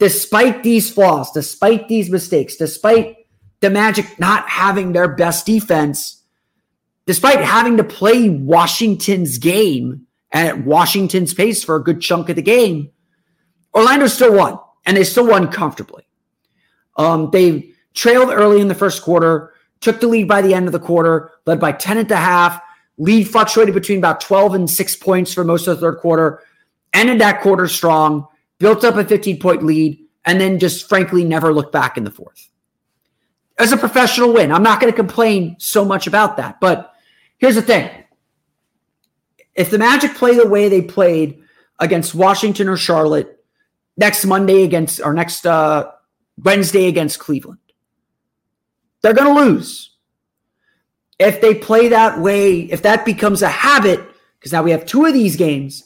Despite 0.00 0.62
these 0.62 0.90
flaws, 0.90 1.30
despite 1.30 1.86
these 1.86 2.10
mistakes, 2.10 2.56
despite 2.56 3.18
the 3.60 3.68
Magic 3.68 4.18
not 4.18 4.48
having 4.48 4.92
their 4.92 5.08
best 5.14 5.44
defense, 5.44 6.22
despite 7.04 7.40
having 7.40 7.76
to 7.76 7.84
play 7.84 8.30
Washington's 8.30 9.36
game 9.36 10.06
at 10.32 10.64
Washington's 10.64 11.34
pace 11.34 11.62
for 11.62 11.76
a 11.76 11.84
good 11.84 12.00
chunk 12.00 12.30
of 12.30 12.36
the 12.36 12.42
game, 12.42 12.90
Orlando 13.74 14.06
still 14.06 14.34
won, 14.34 14.58
and 14.86 14.96
they 14.96 15.04
still 15.04 15.26
won 15.26 15.52
comfortably. 15.52 16.04
Um, 16.96 17.30
they 17.30 17.70
trailed 17.92 18.30
early 18.30 18.62
in 18.62 18.68
the 18.68 18.74
first 18.74 19.02
quarter, 19.02 19.52
took 19.80 20.00
the 20.00 20.08
lead 20.08 20.26
by 20.26 20.40
the 20.40 20.54
end 20.54 20.66
of 20.66 20.72
the 20.72 20.80
quarter, 20.80 21.30
led 21.44 21.60
by 21.60 21.72
10 21.72 21.98
at 21.98 22.08
the 22.08 22.16
half. 22.16 22.60
Lead 22.96 23.24
fluctuated 23.28 23.74
between 23.74 23.98
about 23.98 24.22
12 24.22 24.54
and 24.54 24.70
six 24.70 24.96
points 24.96 25.34
for 25.34 25.44
most 25.44 25.66
of 25.66 25.76
the 25.76 25.80
third 25.80 25.98
quarter. 25.98 26.42
Ended 26.94 27.20
that 27.20 27.42
quarter 27.42 27.68
strong, 27.68 28.26
built 28.60 28.84
up 28.84 28.94
a 28.94 29.04
15 29.04 29.40
point 29.40 29.64
lead, 29.64 29.98
and 30.24 30.40
then 30.40 30.60
just 30.60 30.88
frankly 30.88 31.24
never 31.24 31.52
looked 31.52 31.72
back 31.72 31.96
in 31.96 32.04
the 32.04 32.10
fourth. 32.10 32.48
As 33.58 33.72
a 33.72 33.76
professional 33.76 34.32
win, 34.32 34.52
I'm 34.52 34.62
not 34.62 34.80
going 34.80 34.92
to 34.92 34.96
complain 34.96 35.56
so 35.58 35.84
much 35.84 36.06
about 36.06 36.36
that. 36.36 36.60
But 36.60 36.92
here's 37.38 37.56
the 37.56 37.62
thing 37.62 37.90
if 39.54 39.70
the 39.70 39.78
Magic 39.78 40.14
play 40.14 40.36
the 40.36 40.48
way 40.48 40.68
they 40.68 40.82
played 40.82 41.42
against 41.78 42.14
Washington 42.14 42.68
or 42.68 42.76
Charlotte 42.76 43.44
next 43.96 44.24
Monday 44.24 44.62
against 44.62 45.00
or 45.00 45.12
next 45.12 45.44
uh, 45.46 45.90
Wednesday 46.38 46.86
against 46.86 47.18
Cleveland, 47.18 47.58
they're 49.02 49.14
going 49.14 49.34
to 49.34 49.40
lose. 49.40 49.96
If 51.18 51.40
they 51.40 51.54
play 51.54 51.88
that 51.88 52.18
way, 52.18 52.60
if 52.60 52.82
that 52.82 53.04
becomes 53.04 53.42
a 53.42 53.48
habit, 53.48 54.00
because 54.38 54.52
now 54.52 54.62
we 54.62 54.70
have 54.70 54.86
two 54.86 55.04
of 55.04 55.12
these 55.12 55.36
games, 55.36 55.84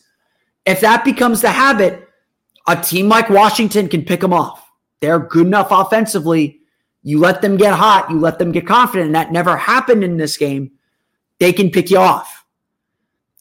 if 0.65 0.81
that 0.81 1.05
becomes 1.05 1.41
the 1.41 1.51
habit, 1.51 2.04
a 2.66 2.77
team 2.77 3.09
like 3.09 3.29
Washington 3.31 3.88
can 3.88 4.05
pick 4.05 4.20
them 4.20 4.33
off. 4.33 4.66
They're 5.00 5.18
good 5.18 5.46
enough 5.46 5.68
offensively. 5.70 6.61
You 7.03 7.18
let 7.18 7.42
them 7.42 7.57
get 7.57 7.74
hot, 7.74 8.11
you 8.11 8.18
let 8.18 8.38
them 8.38 8.53
get 8.53 8.66
confident, 8.66 9.07
and 9.07 9.14
that 9.14 9.33
never 9.33 9.57
happened 9.57 10.03
in 10.03 10.16
this 10.16 10.37
game. 10.37 10.72
They 11.38 11.53
can 11.53 11.70
pick 11.70 11.90
you 11.90 11.98
off. 11.98 12.44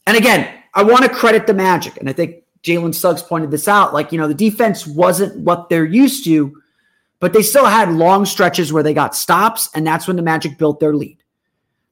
And 0.05 0.17
again, 0.17 0.53
I 0.73 0.83
want 0.83 1.03
to 1.03 1.09
credit 1.09 1.47
the 1.47 1.53
Magic, 1.53 1.95
and 1.97 2.09
I 2.09 2.13
think 2.13 2.43
Jalen 2.63 2.93
Suggs 2.93 3.21
pointed 3.21 3.51
this 3.51 3.67
out. 3.67 3.93
Like, 3.93 4.11
you 4.11 4.17
know, 4.17 4.27
the 4.27 4.33
defense 4.33 4.85
wasn't 4.85 5.39
what 5.39 5.69
they're 5.69 5.85
used 5.85 6.25
to, 6.25 6.61
but 7.19 7.31
they 7.31 7.41
still 7.41 7.65
had 7.65 7.93
long 7.93 8.25
stretches 8.25 8.73
where 8.73 8.83
they 8.83 8.93
got 8.93 9.15
stops, 9.15 9.69
and 9.73 9.87
that's 9.87 10.07
when 10.07 10.17
the 10.17 10.21
Magic 10.21 10.57
built 10.57 10.81
their 10.81 10.93
lead. 10.93 11.23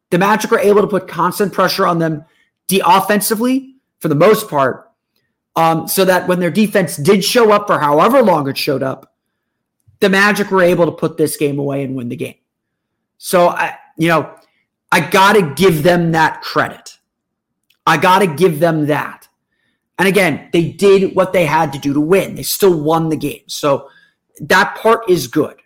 The 0.10 0.18
Magic 0.18 0.52
were 0.52 0.60
able 0.60 0.82
to 0.82 0.88
put 0.88 1.08
constant 1.08 1.54
pressure 1.54 1.88
on 1.88 2.00
them 2.00 2.26
de- 2.68 2.82
offensively 2.86 3.76
for 4.00 4.10
the 4.10 4.16
most 4.16 4.50
part, 4.50 4.91
um, 5.56 5.88
so 5.88 6.06
that 6.06 6.28
when 6.28 6.40
their 6.40 6.52
defense 6.52 6.98
did 6.98 7.24
show 7.24 7.52
up 7.52 7.68
for 7.68 7.80
however 7.80 8.22
long 8.22 8.48
it 8.48 8.58
showed 8.58 8.84
up, 8.84 9.14
the 10.00 10.10
Magic 10.10 10.50
were 10.52 10.64
able 10.64 10.86
to 10.86 10.92
put 10.92 11.18
this 11.18 11.38
game 11.38 11.60
away 11.60 11.84
and 11.84 11.96
win 11.96 12.10
the 12.10 12.16
game. 12.16 12.36
So 13.18 13.50
I, 13.50 13.78
you 13.98 14.08
know, 14.08 14.34
I 14.92 15.00
got 15.00 15.34
to 15.34 15.54
give 15.54 15.84
them 15.84 16.12
that 16.14 16.42
credit. 16.42 16.98
I 17.86 17.98
got 17.98 18.20
to 18.20 18.28
give 18.28 18.60
them 18.60 18.88
that. 18.88 19.28
And 20.00 20.08
again, 20.08 20.50
they 20.52 20.72
did 20.72 21.16
what 21.16 21.34
they 21.34 21.46
had 21.46 21.72
to 21.74 21.80
do 21.80 21.94
to 21.94 22.02
win. 22.02 22.36
They 22.36 22.44
still 22.44 22.82
won 22.82 23.10
the 23.10 23.16
game. 23.16 23.44
So 23.48 23.90
that 24.40 24.76
part 24.76 25.10
is 25.10 25.28
good. 25.28 25.58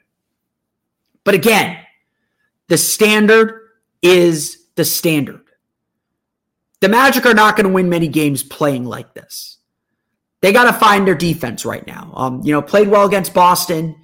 But 1.24 1.36
again, 1.36 1.78
the 2.68 2.78
standard 2.78 3.70
is 4.02 4.66
the 4.76 4.84
standard. 4.84 5.42
The 6.82 6.90
Magic 6.90 7.26
are 7.26 7.34
not 7.34 7.56
going 7.56 7.68
to 7.68 7.74
win 7.74 7.90
many 7.90 8.08
games 8.08 8.44
playing 8.44 8.86
like 8.86 9.14
this. 9.14 9.58
They 10.42 10.52
got 10.52 10.66
to 10.66 10.74
find 10.74 11.08
their 11.08 11.16
defense 11.16 11.66
right 11.66 11.86
now. 11.88 12.12
Um, 12.16 12.42
you 12.44 12.52
know, 12.52 12.62
played 12.62 12.88
well 12.88 13.06
against 13.06 13.34
Boston, 13.34 13.96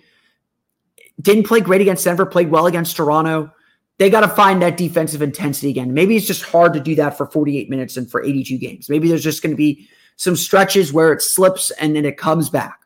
didn't 1.22 1.44
play 1.44 1.62
great 1.62 1.82
against 1.82 2.06
Denver, 2.06 2.26
played 2.26 2.50
well 2.50 2.66
against 2.66 2.96
Toronto. 2.96 3.52
They 3.98 4.10
got 4.10 4.22
to 4.22 4.30
find 4.30 4.62
that 4.62 4.78
defensive 4.78 5.22
intensity 5.22 5.70
again. 5.70 5.94
Maybe 5.94 6.16
it's 6.16 6.26
just 6.26 6.44
hard 6.44 6.74
to 6.74 6.80
do 6.80 6.96
that 6.96 7.18
for 7.18 7.28
48 7.28 7.70
minutes 7.70 7.98
and 7.98 8.10
for 8.10 8.24
82 8.24 8.58
games. 8.58 8.90
Maybe 8.90 9.08
there's 9.10 9.24
just 9.24 9.44
going 9.44 9.52
to 9.52 9.58
be 9.58 9.88
some 10.16 10.36
stretches 10.36 10.92
where 10.92 11.14
it 11.14 11.22
slips 11.22 11.70
and 11.72 11.96
then 11.96 12.06
it 12.06 12.18
comes 12.18 12.50
back. 12.50 12.80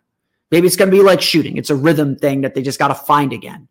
Maybe 0.52 0.68
it's 0.68 0.76
going 0.76 0.92
to 0.92 0.96
be 0.96 1.04
like 1.04 1.22
shooting. 1.22 1.58
It's 1.58 1.70
a 1.70 1.76
rhythm 1.76 2.18
thing 2.18 2.42
that 2.42 2.56
they 2.56 2.62
just 2.62 2.80
got 2.80 2.90
to 2.90 2.96
find 2.96 3.32
again. 3.32 3.68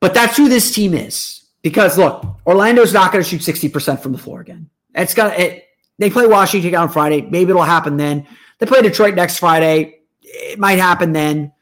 But 0.00 0.14
that's 0.14 0.36
who 0.36 0.48
this 0.48 0.74
team 0.74 0.94
is. 0.94 1.44
Because 1.62 1.98
look, 1.98 2.24
Orlando's 2.46 2.94
not 2.94 3.12
going 3.12 3.22
to 3.22 3.28
shoot 3.28 3.42
60% 3.42 4.00
from 4.00 4.12
the 4.12 4.18
floor 4.18 4.40
again. 4.40 4.70
It's 4.94 5.14
got 5.14 5.38
it. 5.38 5.64
They 6.00 6.10
play 6.10 6.26
Washington 6.26 6.74
on 6.74 6.88
Friday. 6.88 7.20
Maybe 7.22 7.50
it'll 7.50 7.62
happen 7.62 7.96
then. 7.96 8.26
They 8.58 8.66
play 8.66 8.82
Detroit 8.82 9.14
next 9.14 9.38
Friday. 9.38 10.00
It 10.22 10.58
might 10.58 10.78
happen 10.78 11.12
then. 11.12 11.52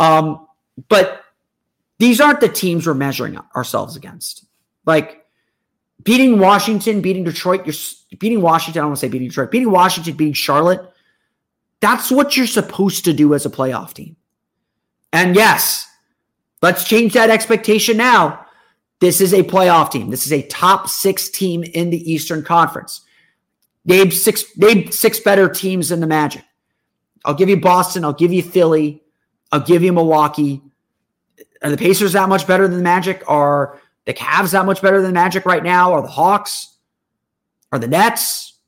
Um, 0.00 0.48
but 0.88 1.22
these 1.98 2.20
aren't 2.20 2.40
the 2.40 2.48
teams 2.48 2.86
we're 2.86 2.94
measuring 2.94 3.38
ourselves 3.54 3.94
against. 3.94 4.44
Like 4.84 5.24
beating 6.02 6.40
Washington, 6.40 7.00
beating 7.00 7.22
Detroit, 7.22 7.64
you're 7.64 8.18
beating 8.18 8.40
Washington. 8.40 8.80
I 8.80 8.82
don't 8.82 8.90
want 8.90 8.98
to 8.98 9.06
say 9.06 9.10
beating 9.10 9.28
Detroit, 9.28 9.52
beating 9.52 9.70
Washington, 9.70 10.16
beating 10.16 10.34
Charlotte 10.34 10.92
that's 11.82 12.12
what 12.12 12.36
you're 12.36 12.46
supposed 12.46 13.04
to 13.04 13.12
do 13.12 13.34
as 13.34 13.44
a 13.44 13.50
playoff 13.50 13.92
team. 13.92 14.16
And 15.12 15.34
yes, 15.34 15.86
let's 16.62 16.84
change 16.84 17.12
that 17.12 17.28
expectation 17.28 17.96
now. 17.96 18.46
This 19.00 19.20
is 19.20 19.34
a 19.34 19.42
playoff 19.42 19.90
team. 19.90 20.08
This 20.08 20.24
is 20.24 20.32
a 20.32 20.46
top 20.46 20.88
six 20.88 21.28
team 21.28 21.64
in 21.64 21.90
the 21.90 22.10
Eastern 22.10 22.44
Conference. 22.44 23.01
Name 23.84 24.10
six, 24.10 24.44
name 24.56 24.90
six 24.92 25.20
better 25.20 25.48
teams 25.48 25.88
than 25.88 26.00
the 26.00 26.06
Magic. 26.06 26.44
I'll 27.24 27.34
give 27.34 27.48
you 27.48 27.60
Boston. 27.60 28.04
I'll 28.04 28.12
give 28.12 28.32
you 28.32 28.42
Philly. 28.42 29.02
I'll 29.50 29.60
give 29.60 29.82
you 29.82 29.92
Milwaukee. 29.92 30.62
Are 31.62 31.70
the 31.70 31.76
Pacers 31.76 32.12
that 32.12 32.28
much 32.28 32.46
better 32.46 32.66
than 32.66 32.78
the 32.78 32.84
Magic? 32.84 33.22
Are 33.28 33.80
the 34.04 34.14
Cavs 34.14 34.52
that 34.52 34.66
much 34.66 34.82
better 34.82 35.00
than 35.00 35.10
the 35.10 35.14
Magic 35.14 35.46
right 35.46 35.62
now? 35.62 35.92
Are 35.92 36.02
the 36.02 36.08
Hawks? 36.08 36.76
Are 37.70 37.78
the 37.78 37.88
Nets? 37.88 38.58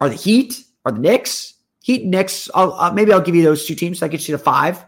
Are 0.00 0.08
the 0.08 0.14
Heat? 0.14 0.64
Are 0.84 0.92
the 0.92 1.00
Knicks? 1.00 1.54
Heat 1.82 2.04
Knicks, 2.04 2.50
I'll, 2.52 2.72
uh, 2.72 2.90
maybe 2.92 3.12
I'll 3.12 3.20
give 3.20 3.36
you 3.36 3.44
those 3.44 3.64
two 3.64 3.76
teams. 3.76 4.00
That 4.00 4.10
gets 4.10 4.28
you 4.28 4.36
to 4.36 4.42
five. 4.42 4.84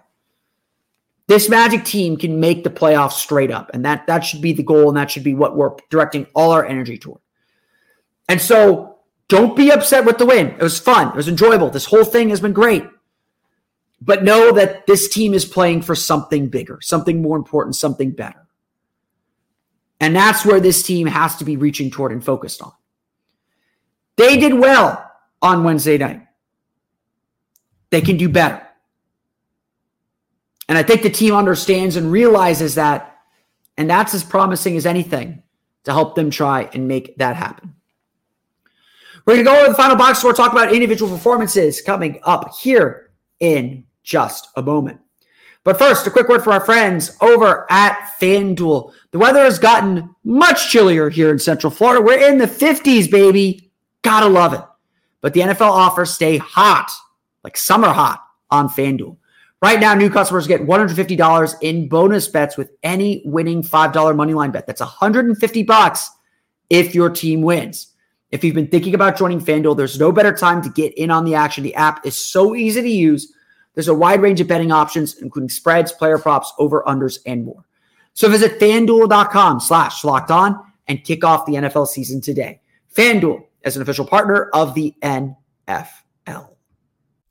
This 1.28 1.48
Magic 1.48 1.85
team 1.85 2.16
can 2.16 2.40
make 2.40 2.64
the 2.64 2.70
playoffs 2.70 3.12
straight 3.12 3.52
up, 3.52 3.70
and 3.72 3.85
that 3.85 4.07
that 4.09 4.24
should 4.24 4.42
be 4.42 4.52
the 4.52 4.64
goal, 4.64 4.88
and 4.88 4.96
that 4.96 5.11
should 5.11 5.22
be 5.22 5.35
what 5.35 5.57
we're 5.57 5.76
directing 5.90 6.26
all 6.35 6.50
our 6.50 6.64
energy 6.64 6.98
toward. 6.98 7.20
And 8.28 8.40
so, 8.40 8.98
don't 9.29 9.57
be 9.57 9.71
upset 9.71 10.05
with 10.05 10.19
the 10.19 10.27
win. 10.27 10.49
It 10.49 10.62
was 10.62 10.79
fun. 10.79 11.09
It 11.09 11.17
was 11.17 11.29
enjoyable. 11.29 11.71
This 11.71 11.85
whole 11.85 12.05
thing 12.05 12.31
has 12.31 12.41
been 12.41 12.53
great. 12.53 12.85
But 14.01 14.25
know 14.25 14.53
that 14.53 14.87
this 14.87 15.09
team 15.09 15.35
is 15.35 15.45
playing 15.45 15.83
for 15.83 15.95
something 15.95 16.49
bigger, 16.49 16.79
something 16.81 17.21
more 17.21 17.37
important, 17.37 17.77
something 17.77 18.12
better. 18.12 18.47
And 20.01 20.14
that's 20.14 20.47
where 20.47 20.61
this 20.61 20.83
team 20.83 21.07
has 21.09 21.37
to 21.37 21.45
be 21.45 21.57
reaching 21.57 21.91
toward 21.91 22.12
and 22.12 22.25
focused 22.25 22.62
on. 22.62 22.73
They 24.17 24.37
did 24.37 24.55
well 24.55 25.11
on 25.43 25.64
Wednesday 25.64 25.99
night. 25.99 26.23
They 27.91 28.01
can 28.01 28.17
do 28.17 28.29
better. 28.29 28.62
And 30.69 30.79
I 30.79 30.83
think 30.83 31.03
the 31.03 31.11
team 31.11 31.35
understands 31.35 31.97
and 31.97 32.12
realizes 32.12 32.77
that. 32.77 33.19
And 33.77 33.91
that's 33.91 34.14
as 34.14 34.23
promising 34.23 34.77
as 34.77 34.87
anything 34.87 35.43
to 35.85 35.93
help 35.93 36.14
them 36.14 36.31
try 36.31 36.69
and 36.73 36.87
make 36.87 37.17
that 37.19 37.37
happen. 37.37 37.75
We're 39.29 39.35
going 39.35 39.45
to 39.45 39.53
go 39.53 39.61
over 39.61 39.69
the 39.69 39.75
final 39.75 39.95
box 39.95 40.21
score, 40.21 40.33
talk 40.33 40.53
about 40.53 40.73
individual 40.73 41.14
performances 41.14 41.83
coming 41.83 42.19
up 42.23 42.51
here 42.62 43.11
in 43.41 43.85
just 44.03 44.49
a 44.57 44.62
moment. 44.62 45.01
But 45.64 45.79
first, 45.79 46.07
a 46.07 46.11
quick 46.11 46.31
word 46.31 46.43
for 46.43 46.55
our 46.55 46.64
friends 46.64 47.14
over 47.21 47.71
at 47.71 48.14
FanDuel. 48.19 48.91
The 49.11 49.19
weather 49.19 49.41
has 49.41 49.59
gotten 49.59 50.14
much 50.25 50.71
chillier 50.71 51.11
here 51.11 51.31
in 51.31 51.38
Central 51.38 51.71
Florida. 51.71 52.01
We're 52.01 52.27
in 52.27 52.38
the 52.38 52.47
50s, 52.47 53.11
baby. 53.11 53.71
Gotta 54.01 54.29
love 54.29 54.55
it. 54.55 54.62
But 55.21 55.35
the 55.35 55.41
NFL 55.41 55.73
offers 55.73 56.11
stay 56.11 56.38
hot 56.38 56.91
like 57.45 57.59
summer 57.59 57.88
hot 57.91 58.25
on 58.51 58.71
FanDuel. 58.71 59.19
Right 59.61 59.79
now, 59.79 59.93
new 59.93 60.09
customers 60.09 60.47
get 60.47 60.62
$150 60.62 61.55
in 61.61 61.87
bonus 61.91 62.29
bets 62.29 62.57
with 62.57 62.71
any 62.83 63.21
winning 63.27 63.62
$5 63.62 63.93
moneyline 63.93 64.53
bet. 64.53 64.67
That's 64.67 64.81
150 64.81 65.64
bucks 65.64 66.11
if 66.71 66.95
your 66.95 67.11
team 67.11 67.43
wins. 67.43 67.88
If 68.31 68.45
you've 68.45 68.55
been 68.55 68.69
thinking 68.69 68.95
about 68.95 69.17
joining 69.17 69.41
FanDuel, 69.41 69.77
there's 69.77 69.99
no 69.99 70.12
better 70.12 70.33
time 70.33 70.62
to 70.62 70.69
get 70.69 70.93
in 70.95 71.11
on 71.11 71.25
the 71.25 71.35
action. 71.35 71.64
The 71.64 71.75
app 71.75 72.05
is 72.05 72.17
so 72.17 72.55
easy 72.55 72.83
to 72.83 72.88
use. 72.88 73.33
There's 73.75 73.88
a 73.88 73.95
wide 73.95 74.21
range 74.21 74.41
of 74.41 74.49
betting 74.49 74.73
options, 74.73 75.17
including 75.19 75.49
spreads, 75.49 75.93
player 75.93 76.19
props, 76.19 76.53
over-unders, 76.59 77.19
and 77.25 77.45
more. 77.45 77.64
So 78.12 78.29
visit 78.29 78.59
fanduel.com 78.59 79.61
slash 79.61 80.05
locked 80.05 80.31
on 80.31 80.61
and 80.88 81.05
kick 81.05 81.25
off 81.25 81.47
the 81.47 81.55
NFL 81.55 81.87
season 81.87 82.21
today. 82.21 82.61
FanDuel 82.95 83.45
as 83.64 83.77
an 83.77 83.83
official 83.83 84.05
partner 84.05 84.51
of 84.53 84.75
the 84.75 84.95
NFL. 85.03 85.88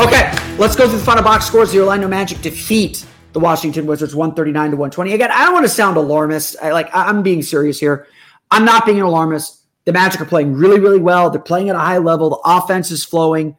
Okay, 0.00 0.32
let's 0.56 0.74
go 0.74 0.88
through 0.88 0.96
the 0.96 1.04
final 1.04 1.22
box 1.22 1.44
scores. 1.44 1.72
The 1.72 1.80
Orlando 1.80 2.08
Magic 2.08 2.40
defeat 2.40 3.04
the 3.34 3.38
Washington 3.38 3.84
Wizards 3.84 4.14
139 4.14 4.70
to 4.70 4.76
120. 4.78 5.12
Again, 5.12 5.30
I 5.30 5.44
don't 5.44 5.52
want 5.52 5.66
to 5.66 5.68
sound 5.68 5.98
alarmist. 5.98 6.56
I 6.62 6.72
like 6.72 6.88
I'm 6.94 7.22
being 7.22 7.42
serious 7.42 7.78
here. 7.78 8.06
I'm 8.50 8.64
not 8.64 8.86
being 8.86 8.96
an 8.96 9.04
alarmist. 9.04 9.60
The 9.84 9.92
Magic 9.92 10.22
are 10.22 10.24
playing 10.24 10.54
really, 10.54 10.80
really 10.80 10.98
well. 10.98 11.28
They're 11.28 11.38
playing 11.38 11.68
at 11.68 11.76
a 11.76 11.80
high 11.80 11.98
level. 11.98 12.30
The 12.30 12.40
offense 12.46 12.90
is 12.90 13.04
flowing. 13.04 13.58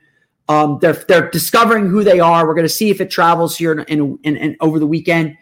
Um, 0.49 0.79
they're 0.81 0.93
they're 0.93 1.29
discovering 1.29 1.87
who 1.87 2.03
they 2.03 2.19
are. 2.19 2.47
We're 2.47 2.55
going 2.55 2.65
to 2.65 2.69
see 2.69 2.89
if 2.89 2.99
it 3.01 3.11
travels 3.11 3.55
here 3.55 3.73
in, 3.73 4.17
in, 4.23 4.35
in 4.35 4.57
over 4.61 4.79
the 4.79 4.87
weekend. 4.87 5.37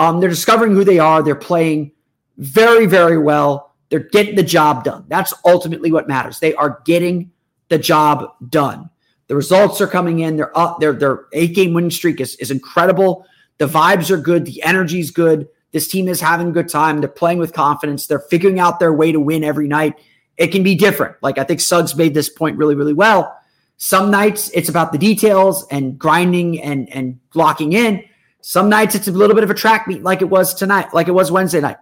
Um, 0.00 0.18
they're 0.18 0.30
discovering 0.30 0.72
who 0.72 0.82
they 0.82 0.98
are. 0.98 1.22
They're 1.22 1.36
playing 1.36 1.92
very, 2.38 2.86
very 2.86 3.18
well. 3.18 3.76
They're 3.88 4.00
getting 4.00 4.34
the 4.34 4.42
job 4.42 4.82
done. 4.82 5.04
That's 5.06 5.32
ultimately 5.44 5.92
what 5.92 6.08
matters. 6.08 6.40
They 6.40 6.54
are 6.54 6.82
getting 6.84 7.30
the 7.68 7.78
job 7.78 8.32
done. 8.48 8.90
The 9.30 9.36
results 9.36 9.80
are 9.80 9.86
coming 9.86 10.18
in. 10.18 10.34
They're 10.34 10.58
up. 10.58 10.80
Their 10.80 10.92
their 10.92 11.26
eight 11.32 11.54
game 11.54 11.72
winning 11.72 11.92
streak 11.92 12.20
is, 12.20 12.34
is 12.36 12.50
incredible. 12.50 13.24
The 13.58 13.66
vibes 13.66 14.10
are 14.10 14.16
good. 14.16 14.44
The 14.44 14.60
energy 14.64 14.98
is 14.98 15.12
good. 15.12 15.46
This 15.70 15.86
team 15.86 16.08
is 16.08 16.20
having 16.20 16.48
a 16.48 16.50
good 16.50 16.68
time. 16.68 16.98
They're 16.98 17.08
playing 17.08 17.38
with 17.38 17.52
confidence. 17.52 18.08
They're 18.08 18.18
figuring 18.18 18.58
out 18.58 18.80
their 18.80 18.92
way 18.92 19.12
to 19.12 19.20
win 19.20 19.44
every 19.44 19.68
night. 19.68 19.94
It 20.36 20.48
can 20.48 20.64
be 20.64 20.74
different. 20.74 21.14
Like 21.22 21.38
I 21.38 21.44
think 21.44 21.60
Suggs 21.60 21.94
made 21.94 22.12
this 22.12 22.28
point 22.28 22.58
really, 22.58 22.74
really 22.74 22.92
well. 22.92 23.38
Some 23.76 24.10
nights 24.10 24.50
it's 24.52 24.68
about 24.68 24.90
the 24.90 24.98
details 24.98 25.64
and 25.70 25.96
grinding 25.96 26.60
and 26.60 26.92
and 26.92 27.20
locking 27.32 27.72
in. 27.72 28.02
Some 28.40 28.68
nights 28.68 28.96
it's 28.96 29.06
a 29.06 29.12
little 29.12 29.36
bit 29.36 29.44
of 29.44 29.50
a 29.50 29.54
track 29.54 29.86
meet, 29.86 30.02
like 30.02 30.22
it 30.22 30.28
was 30.28 30.54
tonight, 30.54 30.92
like 30.92 31.06
it 31.06 31.12
was 31.12 31.30
Wednesday 31.30 31.60
night. 31.60 31.76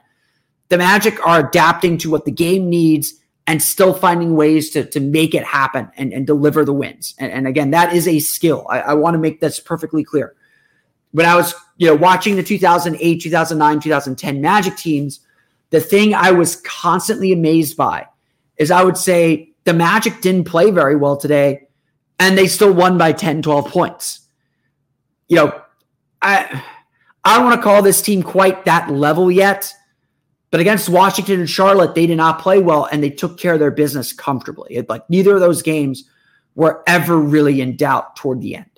The 0.68 0.76
Magic 0.76 1.26
are 1.26 1.48
adapting 1.48 1.96
to 1.96 2.10
what 2.10 2.26
the 2.26 2.30
game 2.30 2.68
needs 2.68 3.14
and 3.48 3.62
still 3.62 3.94
finding 3.94 4.36
ways 4.36 4.68
to, 4.68 4.84
to 4.84 5.00
make 5.00 5.34
it 5.34 5.42
happen 5.42 5.90
and, 5.96 6.12
and 6.12 6.26
deliver 6.26 6.66
the 6.66 6.72
wins. 6.72 7.14
And, 7.18 7.32
and 7.32 7.46
again, 7.48 7.70
that 7.70 7.94
is 7.94 8.06
a 8.06 8.18
skill. 8.18 8.66
I, 8.68 8.80
I 8.80 8.94
want 8.94 9.14
to 9.14 9.18
make 9.18 9.40
this 9.40 9.58
perfectly 9.58 10.04
clear. 10.04 10.34
When 11.12 11.24
I 11.24 11.34
was, 11.34 11.54
you 11.78 11.86
know, 11.86 11.94
watching 11.94 12.36
the 12.36 12.42
2008, 12.42 13.22
2009, 13.22 13.80
2010 13.80 14.40
Magic 14.42 14.76
teams, 14.76 15.20
the 15.70 15.80
thing 15.80 16.14
I 16.14 16.30
was 16.30 16.56
constantly 16.56 17.32
amazed 17.32 17.74
by 17.74 18.06
is 18.58 18.70
I 18.70 18.84
would 18.84 18.98
say 18.98 19.54
the 19.64 19.72
Magic 19.72 20.20
didn't 20.20 20.44
play 20.44 20.70
very 20.70 20.96
well 20.96 21.16
today 21.16 21.68
and 22.20 22.36
they 22.36 22.48
still 22.48 22.74
won 22.74 22.98
by 22.98 23.12
10, 23.12 23.40
12 23.40 23.66
points. 23.70 24.28
You 25.28 25.36
know, 25.36 25.62
I 26.20 26.62
I 27.24 27.36
don't 27.36 27.46
want 27.46 27.58
to 27.58 27.62
call 27.62 27.80
this 27.80 28.02
team 28.02 28.22
quite 28.22 28.66
that 28.66 28.90
level 28.90 29.30
yet 29.30 29.72
but 30.50 30.60
against 30.60 30.88
Washington 30.88 31.40
and 31.40 31.50
Charlotte, 31.50 31.94
they 31.94 32.06
did 32.06 32.16
not 32.16 32.40
play 32.40 32.60
well 32.60 32.88
and 32.90 33.02
they 33.02 33.10
took 33.10 33.38
care 33.38 33.54
of 33.54 33.60
their 33.60 33.70
business 33.70 34.12
comfortably. 34.12 34.76
It, 34.76 34.88
like 34.88 35.08
neither 35.10 35.34
of 35.34 35.40
those 35.40 35.62
games 35.62 36.04
were 36.54 36.82
ever 36.86 37.18
really 37.18 37.60
in 37.60 37.76
doubt 37.76 38.16
toward 38.16 38.40
the 38.40 38.56
end. 38.56 38.70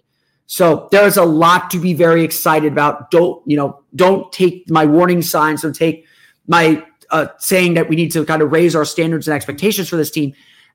So 0.46 0.88
there's 0.90 1.16
a 1.16 1.24
lot 1.24 1.70
to 1.70 1.78
be 1.78 1.94
very 1.94 2.24
excited 2.24 2.72
about. 2.72 3.12
Don't, 3.12 3.40
you 3.46 3.56
know, 3.56 3.82
don't 3.94 4.32
take 4.32 4.68
my 4.68 4.84
warning 4.84 5.22
signs, 5.22 5.62
don't 5.62 5.72
take 5.72 6.04
my 6.48 6.84
uh, 7.10 7.28
saying 7.38 7.74
that 7.74 7.88
we 7.88 7.96
need 7.96 8.10
to 8.12 8.24
kind 8.24 8.42
of 8.42 8.50
raise 8.50 8.74
our 8.74 8.84
standards 8.84 9.28
and 9.28 9.34
expectations 9.34 9.88
for 9.88 9.96
this 9.96 10.10
team 10.10 10.32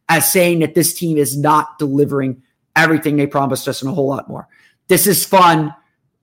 as 0.07 0.31
saying 0.31 0.59
that 0.59 0.75
this 0.75 0.93
team 0.93 1.17
is 1.17 1.37
not 1.37 1.77
delivering 1.77 2.41
everything 2.75 3.17
they 3.17 3.27
promised 3.27 3.67
us 3.67 3.81
and 3.81 3.91
a 3.91 3.93
whole 3.93 4.07
lot 4.07 4.29
more. 4.29 4.47
This 4.87 5.07
is 5.07 5.25
fun. 5.25 5.73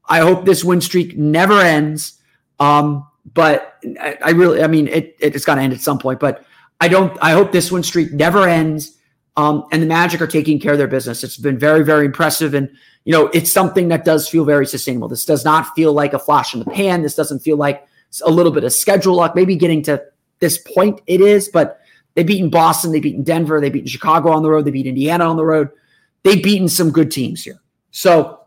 I 0.06 0.20
hope 0.20 0.44
this 0.44 0.64
win 0.64 0.80
streak 0.80 1.16
never 1.16 1.60
ends. 1.60 2.18
Um, 2.58 3.06
but 3.24 3.78
I, 4.00 4.18
I 4.24 4.30
really, 4.30 4.62
I 4.62 4.66
mean, 4.66 4.88
it, 4.88 5.16
it's 5.20 5.44
got 5.44 5.56
to 5.56 5.60
end 5.60 5.72
at 5.72 5.80
some 5.80 5.98
point. 5.98 6.20
But 6.20 6.44
I 6.80 6.88
don't. 6.88 7.16
I 7.22 7.32
hope 7.32 7.52
this 7.52 7.70
win 7.70 7.82
streak 7.82 8.12
never 8.12 8.48
ends. 8.48 8.98
Um, 9.36 9.64
and 9.72 9.82
the 9.82 9.86
Magic 9.86 10.20
are 10.20 10.26
taking 10.26 10.60
care 10.60 10.72
of 10.72 10.78
their 10.78 10.88
business. 10.88 11.24
It's 11.24 11.38
been 11.38 11.58
very, 11.58 11.82
very 11.84 12.04
impressive, 12.04 12.54
and 12.54 12.68
you 13.04 13.12
know, 13.12 13.28
it's 13.28 13.50
something 13.50 13.88
that 13.88 14.04
does 14.04 14.28
feel 14.28 14.44
very 14.44 14.66
sustainable. 14.66 15.08
This 15.08 15.24
does 15.24 15.44
not 15.44 15.74
feel 15.74 15.92
like 15.92 16.12
a 16.12 16.18
flash 16.18 16.54
in 16.54 16.60
the 16.60 16.70
pan. 16.70 17.02
This 17.02 17.14
doesn't 17.14 17.40
feel 17.40 17.56
like 17.56 17.86
a 18.24 18.30
little 18.30 18.52
bit 18.52 18.64
of 18.64 18.72
schedule 18.72 19.14
luck. 19.14 19.34
Maybe 19.34 19.56
getting 19.56 19.82
to 19.84 20.02
this 20.40 20.58
point, 20.58 21.00
it 21.06 21.20
is, 21.20 21.48
but 21.48 21.80
they've 22.14 22.26
beaten 22.26 22.50
Boston, 22.50 22.92
they've 22.92 23.02
beaten 23.02 23.22
Denver, 23.22 23.60
they've 23.60 23.72
beaten 23.72 23.88
Chicago 23.88 24.30
on 24.30 24.42
the 24.42 24.50
road, 24.50 24.64
they 24.64 24.70
beat 24.70 24.86
Indiana 24.86 25.24
on 25.24 25.36
the 25.36 25.44
road. 25.44 25.70
They've 26.24 26.42
beaten 26.42 26.68
some 26.68 26.90
good 26.90 27.10
teams 27.10 27.42
here. 27.42 27.60
So, 27.90 28.40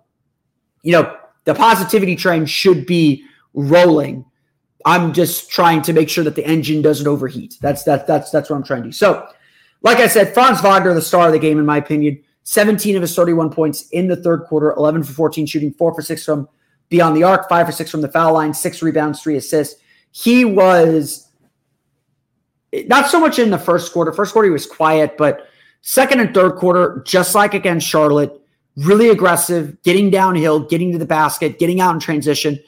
you 0.84 0.92
know, 0.92 1.18
the 1.46 1.56
positivity 1.56 2.16
train 2.16 2.46
should 2.46 2.86
be 2.86 3.26
rolling 3.54 4.26
I'm 4.86 5.13
just 5.13 5.50
trying 5.50 5.82
to 5.84 5.93
make 5.93 6.10
sure 6.10 6.24
that 6.24 6.36
the 6.36 6.45
engine 6.45 6.84
doesn't 6.84 7.08
overheat. 7.08 7.58
That's 7.60 7.84
that 7.84 8.06
that's 8.06 8.30
that's 8.30 8.50
what 8.50 8.56
I'm 8.56 8.63
trying 8.63 8.84
to 8.84 8.89
do. 8.89 8.91
So, 8.91 9.28
like 9.82 9.98
I 9.98 10.08
said, 10.08 10.34
Franz 10.34 10.62
Wagner, 10.62 10.93
the 10.93 11.02
star 11.02 11.28
of 11.28 11.34
the 11.34 11.39
game, 11.39 11.58
in 11.58 11.65
my 11.65 11.78
opinion, 11.78 12.21
17 12.43 12.95
of 12.95 13.02
his 13.02 13.15
31 13.15 13.50
points 13.50 13.89
in 13.89 14.08
the 14.08 14.15
third 14.15 14.43
quarter, 14.43 14.71
11 14.74 15.04
for 15.04 15.13
14 15.13 15.48
shooting, 15.48 15.74
four 15.74 15.93
for 15.93 16.04
six 16.04 16.24
from 16.24 16.48
beyond 16.89 17.17
the 17.17 17.24
arc, 17.24 17.50
five 17.50 17.65
for 17.65 17.71
six 17.71 17.89
from 17.89 18.02
the 18.02 18.08
foul 18.08 18.34
line, 18.34 18.54
six 18.54 18.84
rebounds, 18.84 19.21
three 19.21 19.38
assists. 19.38 19.82
He 20.12 20.45
was 20.45 21.30
not 22.88 23.10
so 23.10 23.19
much 23.19 23.39
in 23.39 23.50
the 23.50 23.58
first 23.58 23.91
quarter. 23.91 24.12
First 24.12 24.34
quarter 24.34 24.48
he 24.48 24.54
was 24.54 24.67
quiet, 24.67 25.17
but 25.17 25.48
second 25.82 26.19
and 26.19 26.34
third 26.34 26.58
quarter, 26.58 27.02
just 27.06 27.34
like 27.34 27.56
against 27.56 27.88
Charlotte, 27.88 28.39
really 28.76 29.10
aggressive, 29.10 29.82
getting 29.82 30.12
downhill, 30.12 30.60
getting 30.60 30.91
to 30.91 31.00
the 31.00 31.06
basket, 31.06 31.58
getting 31.58 31.82
out 31.82 31.95
in 31.95 32.00
transition 32.00 32.60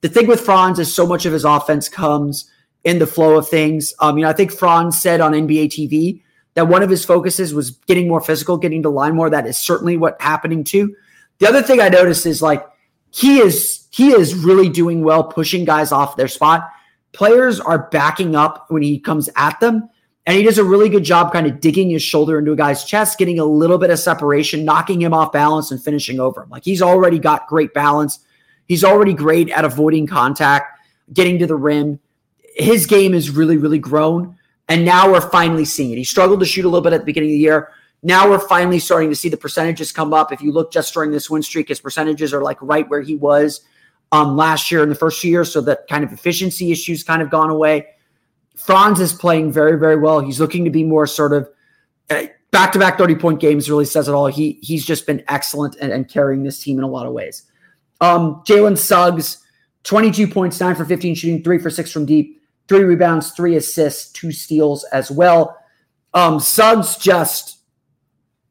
the 0.00 0.08
thing 0.08 0.26
with 0.26 0.40
Franz 0.40 0.78
is 0.78 0.92
so 0.92 1.06
much 1.06 1.26
of 1.26 1.32
his 1.32 1.44
offense 1.44 1.88
comes 1.88 2.50
in 2.84 2.98
the 2.98 3.06
flow 3.06 3.36
of 3.36 3.48
things. 3.48 3.94
Um, 4.00 4.18
you 4.18 4.24
know, 4.24 4.30
I 4.30 4.32
think 4.32 4.52
Franz 4.52 5.00
said 5.00 5.20
on 5.20 5.32
NBA 5.32 5.66
TV 5.66 6.22
that 6.54 6.68
one 6.68 6.82
of 6.82 6.90
his 6.90 7.04
focuses 7.04 7.52
was 7.52 7.72
getting 7.72 8.08
more 8.08 8.20
physical, 8.20 8.56
getting 8.56 8.82
to 8.82 8.88
line 8.88 9.14
more. 9.14 9.28
That 9.28 9.46
is 9.46 9.58
certainly 9.58 9.96
what 9.96 10.20
happening 10.20 10.64
too. 10.64 10.94
The 11.38 11.48
other 11.48 11.62
thing 11.62 11.80
I 11.80 11.88
noticed 11.88 12.26
is 12.26 12.40
like 12.40 12.64
he 13.10 13.38
is 13.38 13.86
he 13.90 14.10
is 14.10 14.34
really 14.34 14.68
doing 14.68 15.02
well 15.02 15.24
pushing 15.24 15.64
guys 15.64 15.92
off 15.92 16.16
their 16.16 16.28
spot. 16.28 16.68
Players 17.12 17.60
are 17.60 17.88
backing 17.90 18.36
up 18.36 18.66
when 18.68 18.82
he 18.82 18.98
comes 18.98 19.28
at 19.36 19.58
them. 19.60 19.88
And 20.26 20.36
he 20.36 20.42
does 20.42 20.58
a 20.58 20.64
really 20.64 20.88
good 20.88 21.04
job 21.04 21.32
kind 21.32 21.46
of 21.46 21.60
digging 21.60 21.88
his 21.88 22.02
shoulder 22.02 22.38
into 22.38 22.50
a 22.50 22.56
guy's 22.56 22.84
chest, 22.84 23.16
getting 23.16 23.38
a 23.38 23.44
little 23.44 23.78
bit 23.78 23.90
of 23.90 23.98
separation, 24.00 24.64
knocking 24.64 25.00
him 25.00 25.14
off 25.14 25.30
balance 25.30 25.70
and 25.70 25.80
finishing 25.80 26.18
over 26.18 26.42
him. 26.42 26.50
Like 26.50 26.64
he's 26.64 26.82
already 26.82 27.20
got 27.20 27.46
great 27.46 27.72
balance. 27.72 28.18
He's 28.66 28.84
already 28.84 29.14
great 29.14 29.50
at 29.50 29.64
avoiding 29.64 30.06
contact, 30.06 30.80
getting 31.12 31.38
to 31.38 31.46
the 31.46 31.54
rim. 31.54 32.00
His 32.56 32.86
game 32.86 33.14
is 33.14 33.30
really, 33.30 33.56
really 33.56 33.78
grown. 33.78 34.36
And 34.68 34.84
now 34.84 35.10
we're 35.10 35.20
finally 35.30 35.64
seeing 35.64 35.92
it. 35.92 35.98
He 35.98 36.04
struggled 36.04 36.40
to 36.40 36.46
shoot 36.46 36.64
a 36.64 36.68
little 36.68 36.82
bit 36.82 36.92
at 36.92 37.00
the 37.00 37.06
beginning 37.06 37.30
of 37.30 37.34
the 37.34 37.38
year. 37.38 37.70
Now 38.02 38.28
we're 38.28 38.38
finally 38.38 38.78
starting 38.78 39.08
to 39.10 39.16
see 39.16 39.28
the 39.28 39.36
percentages 39.36 39.92
come 39.92 40.12
up. 40.12 40.32
If 40.32 40.42
you 40.42 40.52
look 40.52 40.72
just 40.72 40.92
during 40.92 41.10
this 41.10 41.30
win 41.30 41.42
streak, 41.42 41.68
his 41.68 41.80
percentages 41.80 42.34
are 42.34 42.42
like 42.42 42.58
right 42.60 42.88
where 42.88 43.00
he 43.00 43.16
was 43.16 43.60
um, 44.12 44.36
last 44.36 44.70
year 44.70 44.82
in 44.82 44.88
the 44.88 44.94
first 44.94 45.22
year. 45.22 45.44
So 45.44 45.60
that 45.62 45.86
kind 45.88 46.04
of 46.04 46.12
efficiency 46.12 46.72
issues 46.72 47.02
kind 47.04 47.22
of 47.22 47.30
gone 47.30 47.50
away. 47.50 47.86
Franz 48.56 49.00
is 49.00 49.12
playing 49.12 49.52
very, 49.52 49.78
very 49.78 49.96
well. 49.96 50.20
He's 50.20 50.40
looking 50.40 50.64
to 50.64 50.70
be 50.70 50.82
more 50.82 51.06
sort 51.06 51.32
of 51.32 51.48
back 52.50 52.72
to 52.72 52.78
back 52.78 52.98
30 52.98 53.14
point 53.16 53.40
games, 53.40 53.68
really 53.70 53.84
says 53.84 54.08
it 54.08 54.12
all. 54.12 54.26
He 54.26 54.58
He's 54.62 54.84
just 54.84 55.06
been 55.06 55.22
excellent 55.28 55.76
and, 55.80 55.92
and 55.92 56.08
carrying 56.08 56.42
this 56.42 56.58
team 56.58 56.78
in 56.78 56.84
a 56.84 56.88
lot 56.88 57.06
of 57.06 57.12
ways. 57.12 57.44
Um, 58.00 58.42
Jalen 58.46 58.76
Suggs, 58.76 59.38
22 59.84 60.28
points, 60.28 60.60
9 60.60 60.74
for 60.74 60.84
15 60.84 61.14
shooting, 61.14 61.42
3 61.42 61.58
for 61.58 61.70
6 61.70 61.92
from 61.92 62.06
deep, 62.06 62.42
3 62.68 62.84
rebounds, 62.84 63.30
3 63.32 63.56
assists, 63.56 64.12
2 64.12 64.32
steals 64.32 64.84
as 64.92 65.10
well. 65.10 65.58
Um, 66.14 66.40
Suggs 66.40 66.96
just, 66.96 67.58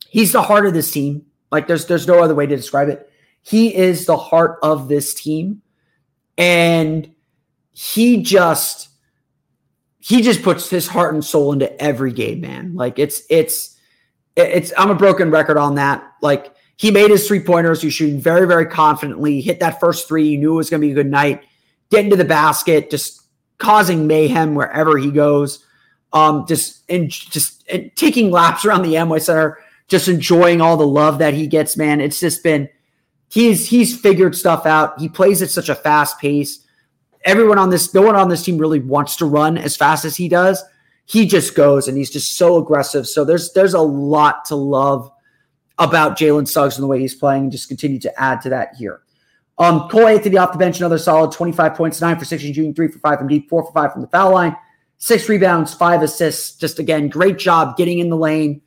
he's 0.07 0.31
the 0.31 0.41
heart 0.41 0.65
of 0.65 0.73
this 0.73 0.91
team. 0.91 1.25
Like 1.51 1.67
there's 1.67 1.85
there's 1.85 2.07
no 2.07 2.21
other 2.21 2.35
way 2.35 2.45
to 2.45 2.55
describe 2.55 2.89
it. 2.89 3.09
He 3.41 3.73
is 3.73 4.05
the 4.05 4.17
heart 4.17 4.59
of 4.63 4.87
this 4.87 5.13
team. 5.13 5.61
And 6.37 7.13
he 7.71 8.21
just 8.23 8.89
he 9.99 10.21
just 10.21 10.43
puts 10.43 10.69
his 10.69 10.87
heart 10.87 11.13
and 11.13 11.23
soul 11.23 11.53
into 11.53 11.81
every 11.81 12.11
game, 12.11 12.41
man. 12.41 12.75
Like 12.75 12.99
it's 12.99 13.23
it's 13.29 13.77
it's 14.35 14.73
I'm 14.77 14.89
a 14.89 14.95
broken 14.95 15.31
record 15.31 15.57
on 15.57 15.75
that. 15.75 16.03
Like 16.21 16.54
he 16.77 16.91
made 16.91 17.09
his 17.09 17.27
three 17.27 17.39
pointers. 17.39 17.81
He 17.81 17.87
was 17.87 17.93
shooting 17.93 18.19
very, 18.19 18.47
very 18.47 18.65
confidently. 18.65 19.41
Hit 19.41 19.59
that 19.59 19.79
first 19.79 20.07
three. 20.07 20.27
You 20.27 20.37
knew 20.37 20.53
it 20.53 20.57
was 20.57 20.69
going 20.69 20.81
to 20.81 20.87
be 20.87 20.91
a 20.91 20.95
good 20.95 21.09
night. 21.09 21.43
Getting 21.89 22.09
to 22.09 22.17
the 22.17 22.25
basket, 22.25 22.89
just 22.89 23.21
causing 23.57 24.07
mayhem 24.07 24.55
wherever 24.55 24.97
he 24.97 25.11
goes. 25.11 25.63
Um, 26.11 26.45
just 26.47 26.83
and 26.89 27.09
just 27.09 27.63
and 27.69 27.91
taking 27.95 28.31
laps 28.31 28.65
around 28.65 28.83
the 28.83 28.93
Amway 28.93 29.21
Center, 29.21 29.59
just 29.87 30.07
enjoying 30.07 30.61
all 30.61 30.77
the 30.77 30.87
love 30.87 31.19
that 31.19 31.33
he 31.33 31.47
gets. 31.47 31.77
Man, 31.77 32.01
it's 32.01 32.19
just 32.19 32.43
been 32.43 32.69
he's 33.29 33.69
he's 33.69 33.99
figured 33.99 34.35
stuff 34.35 34.65
out. 34.65 34.99
He 34.99 35.09
plays 35.09 35.41
at 35.41 35.49
such 35.49 35.69
a 35.69 35.75
fast 35.75 36.19
pace. 36.19 36.65
Everyone 37.23 37.57
on 37.57 37.69
this, 37.69 37.93
no 37.93 38.01
one 38.01 38.15
on 38.15 38.29
this 38.29 38.43
team 38.43 38.57
really 38.57 38.79
wants 38.79 39.15
to 39.17 39.25
run 39.25 39.57
as 39.57 39.75
fast 39.75 40.05
as 40.05 40.15
he 40.15 40.29
does. 40.29 40.63
He 41.05 41.25
just 41.25 41.55
goes 41.55 41.87
and 41.87 41.97
he's 41.97 42.09
just 42.09 42.37
so 42.37 42.57
aggressive. 42.57 43.07
So 43.07 43.25
there's 43.25 43.51
there's 43.53 43.73
a 43.73 43.81
lot 43.81 44.45
to 44.45 44.55
love 44.55 45.11
about 45.77 46.17
Jalen 46.17 46.47
Suggs 46.47 46.77
and 46.77 46.83
the 46.83 46.87
way 46.87 46.99
he's 46.99 47.15
playing, 47.15 47.43
and 47.43 47.51
just 47.51 47.67
continue 47.67 47.99
to 47.99 48.21
add 48.21 48.41
to 48.41 48.49
that 48.49 48.75
here. 48.77 49.01
Um, 49.57 49.87
Cole 49.89 50.07
Anthony 50.07 50.37
off 50.37 50.51
the 50.51 50.57
bench, 50.57 50.79
another 50.79 50.97
solid 50.97 51.31
25 51.31 51.75
points, 51.75 52.01
nine 52.01 52.19
for 52.19 52.25
16 52.25 52.53
shooting, 52.53 52.73
three 52.73 52.89
for 52.89 52.99
five 52.99 53.19
from 53.19 53.27
deep, 53.27 53.49
four 53.49 53.65
for 53.65 53.71
five 53.71 53.93
from 53.93 54.01
the 54.01 54.07
foul 54.07 54.33
line, 54.33 54.55
six 54.97 55.29
rebounds, 55.29 55.73
five 55.73 56.01
assists. 56.01 56.57
Just 56.57 56.79
again, 56.79 57.07
great 57.07 57.37
job 57.37 57.77
getting 57.77 57.99
in 57.99 58.09
the 58.09 58.17
lane. 58.17 58.61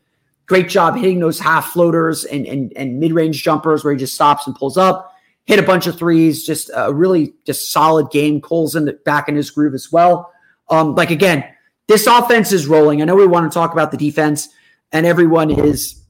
Great 0.46 0.70
job 0.70 0.96
hitting 0.96 1.20
those 1.20 1.38
half 1.38 1.72
floaters 1.72 2.24
and, 2.24 2.46
and, 2.46 2.72
and 2.74 2.98
mid 2.98 3.12
range 3.12 3.42
jumpers 3.42 3.84
where 3.84 3.92
he 3.92 3.98
just 3.98 4.14
stops 4.14 4.46
and 4.46 4.56
pulls 4.56 4.78
up. 4.78 5.12
Hit 5.44 5.58
a 5.58 5.62
bunch 5.62 5.86
of 5.86 5.98
threes. 5.98 6.44
Just 6.44 6.70
a 6.74 6.92
really 6.92 7.34
just 7.44 7.70
solid 7.70 8.10
game. 8.10 8.40
Cole's 8.40 8.74
in 8.74 8.86
the, 8.86 8.94
back 8.94 9.28
in 9.28 9.36
his 9.36 9.50
groove 9.50 9.74
as 9.74 9.92
well. 9.92 10.32
Um, 10.70 10.94
like 10.94 11.10
again, 11.10 11.44
this 11.86 12.06
offense 12.06 12.50
is 12.52 12.66
rolling. 12.66 13.02
I 13.02 13.04
know 13.04 13.14
we 13.14 13.26
want 13.26 13.50
to 13.50 13.54
talk 13.54 13.72
about 13.72 13.90
the 13.90 13.98
defense, 13.98 14.48
and 14.90 15.04
everyone 15.04 15.50
is 15.50 16.02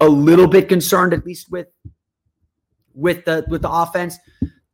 a 0.00 0.08
little 0.08 0.46
bit 0.46 0.68
concerned, 0.68 1.12
at 1.12 1.24
least 1.24 1.50
with 1.50 1.68
with 2.94 3.24
the 3.24 3.44
with 3.48 3.62
the 3.62 3.70
offense. 3.70 4.18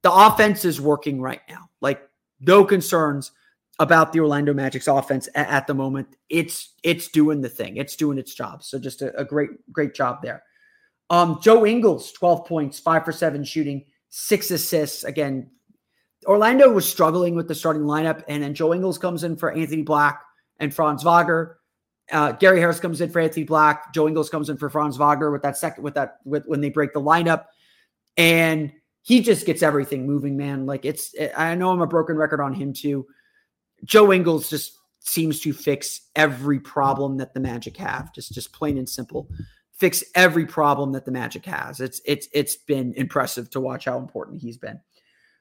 The 0.03 0.13
offense 0.13 0.65
is 0.65 0.81
working 0.81 1.21
right 1.21 1.41
now. 1.49 1.69
Like 1.81 2.01
no 2.41 2.65
concerns 2.65 3.33
about 3.79 4.13
the 4.13 4.21
Orlando 4.21 4.53
Magic's 4.53 4.89
offense 4.89 5.29
at, 5.35 5.49
at 5.49 5.67
the 5.67 5.75
moment. 5.75 6.09
It's 6.29 6.75
it's 6.83 7.09
doing 7.09 7.41
the 7.41 7.49
thing. 7.49 7.77
It's 7.77 7.97
doing 7.97 8.19
its 8.19 8.35
job. 8.35 8.63
So 8.63 8.79
just 8.79 9.03
a, 9.03 9.19
a 9.19 9.25
great 9.25 9.51
great 9.73 9.95
job 9.95 10.19
there. 10.23 10.43
Um, 11.09 11.41
Joe 11.43 11.67
Ingles, 11.67 12.13
12 12.13 12.47
points, 12.47 12.79
five 12.79 13.05
for 13.05 13.11
seven 13.11 13.43
shooting, 13.43 13.85
six 14.11 14.51
assists. 14.53 15.03
Again, 15.03 15.51
Orlando 16.27 16.71
was 16.71 16.89
struggling 16.89 17.35
with 17.35 17.49
the 17.49 17.55
starting 17.55 17.83
lineup, 17.83 18.23
and 18.29 18.43
then 18.43 18.55
Joe 18.55 18.73
Ingles 18.75 18.99
comes 18.99 19.25
in 19.25 19.37
for 19.37 19.51
Anthony 19.51 19.83
Black 19.83 20.23
and 20.59 20.73
Franz 20.73 21.03
Wagner. 21.03 21.57
Uh, 22.13 22.33
Gary 22.33 22.61
Harris 22.61 22.81
comes 22.81 23.01
in 23.01 23.11
for 23.11 23.21
Anthony 23.21 23.45
Black. 23.45 23.93
Joe 23.95 24.09
Ingles 24.09 24.31
comes 24.31 24.51
in 24.51 24.57
for 24.57 24.69
Franz 24.69 24.97
Wagner 24.97 25.31
with 25.31 25.43
that 25.43 25.57
second 25.57 25.85
with 25.85 25.95
that 25.95 26.19
with 26.25 26.45
when 26.47 26.61
they 26.61 26.71
break 26.71 26.93
the 26.93 27.01
lineup, 27.01 27.47
and 28.17 28.73
he 29.03 29.21
just 29.21 29.47
gets 29.47 29.63
everything 29.63 30.07
moving, 30.07 30.37
man. 30.37 30.67
Like 30.67 30.85
it's 30.85 31.15
I 31.37 31.55
know 31.55 31.71
I'm 31.71 31.81
a 31.81 31.87
broken 31.87 32.17
record 32.17 32.41
on 32.41 32.55
him 32.55 32.73
too. 32.73 33.07
Joe 33.85 34.13
Ingles 34.13 34.51
just 34.51 34.79
seems 35.01 35.41
to 35.41 35.53
fix 35.53 36.03
every 36.17 36.61
problem 36.61 37.17
that 37.19 37.35
the 37.35 37.41
Magic 37.41 37.77
have. 37.77 38.13
Just 38.15 38.33
just 38.33 38.53
plain 38.53 38.79
and 38.79 38.89
simple. 38.89 39.29
Fix 39.73 40.05
every 40.15 40.45
problem 40.45 40.93
that 40.93 41.05
the 41.05 41.11
Magic 41.11 41.45
has. 41.47 41.81
It's 41.81 42.01
it's 42.05 42.29
it's 42.33 42.57
been 42.57 42.93
impressive 42.95 43.51
to 43.51 43.61
watch 43.61 43.87
how 43.87 43.99
important 43.99 44.43
he's 44.43 44.59
been. 44.59 44.81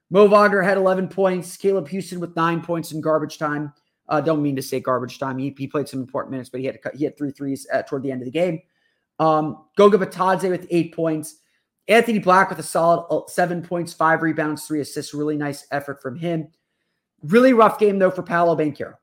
Mo 0.10 0.28
Wagner 0.28 0.62
had 0.62 0.78
11 0.78 1.08
points. 1.10 1.56
Caleb 1.56 1.88
Houstan 1.88 2.18
with 2.18 2.36
nine 2.36 2.62
points 2.62 2.92
in 2.92 3.02
garbage 3.02 3.38
time. 3.38 3.74
Uh, 4.10 4.20
don't 4.20 4.42
mean 4.42 4.56
to 4.56 4.62
say 4.62 4.80
garbage 4.80 5.20
time. 5.20 5.38
He, 5.38 5.56
he 5.58 5.68
played 5.68 5.88
some 5.88 6.02
important 6.02 6.32
minutes, 6.32 6.50
but 6.50 6.60
he 6.60 6.66
had 6.66 6.82
cut, 6.82 6.96
he 6.96 7.06
had 7.06 7.18
three 7.18 7.32
threes 7.32 7.66
at, 7.72 7.88
toward 7.88 8.04
the 8.04 8.12
end 8.12 8.22
of 8.22 8.26
the 8.26 8.32
game. 8.32 8.60
Um, 9.20 9.66
Goga 9.78 9.98
Bitadze 9.98 10.50
with 10.50 10.68
eight 10.72 10.96
points. 10.96 11.38
Anthony 11.88 12.20
Black 12.20 12.50
with 12.50 12.60
a 12.60 12.64
solid 12.64 13.06
uh, 13.10 13.28
seven 13.28 13.62
points, 13.62 13.94
five 13.94 14.22
rebounds, 14.22 14.66
three 14.66 14.82
assists. 14.82 15.14
Really 15.14 15.38
nice 15.38 15.66
effort 15.72 16.02
from 16.02 16.18
him. 16.18 16.48
Really 17.24 17.54
rough 17.54 17.80
game, 17.80 18.00
though, 18.00 18.12
for 18.12 18.24
Paolo 18.24 18.56
Banchero. 18.56 18.96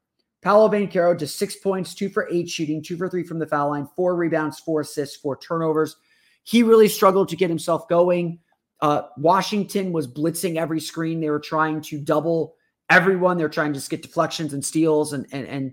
Paolo 0.42 0.68
Banchero 0.68 1.18
just 1.18 1.38
six 1.38 1.56
points, 1.56 1.94
two 1.94 2.08
for 2.08 2.28
eight 2.30 2.48
shooting, 2.48 2.82
two 2.82 2.96
for 2.96 3.08
three 3.08 3.24
from 3.24 3.38
the 3.38 3.46
foul 3.46 3.70
line, 3.70 3.88
four 3.96 4.14
rebounds, 4.14 4.60
four 4.60 4.80
assists, 4.80 5.16
four 5.16 5.36
turnovers. 5.36 5.96
He 6.44 6.62
really 6.62 6.88
struggled 6.88 7.28
to 7.30 7.36
get 7.36 7.50
himself 7.50 7.88
going. 7.88 8.38
Uh, 8.80 9.02
Washington 9.16 9.92
was 9.92 10.06
blitzing 10.06 10.56
every 10.56 10.80
screen. 10.80 11.20
They 11.20 11.30
were 11.30 11.40
trying 11.40 11.80
to 11.82 11.98
double 11.98 12.54
everyone. 12.90 13.36
They're 13.36 13.48
trying 13.48 13.72
to 13.72 13.78
just 13.78 13.90
get 13.90 14.02
deflections 14.02 14.52
and 14.52 14.64
steals 14.64 15.12
and 15.12 15.26
and 15.32 15.46
and 15.46 15.72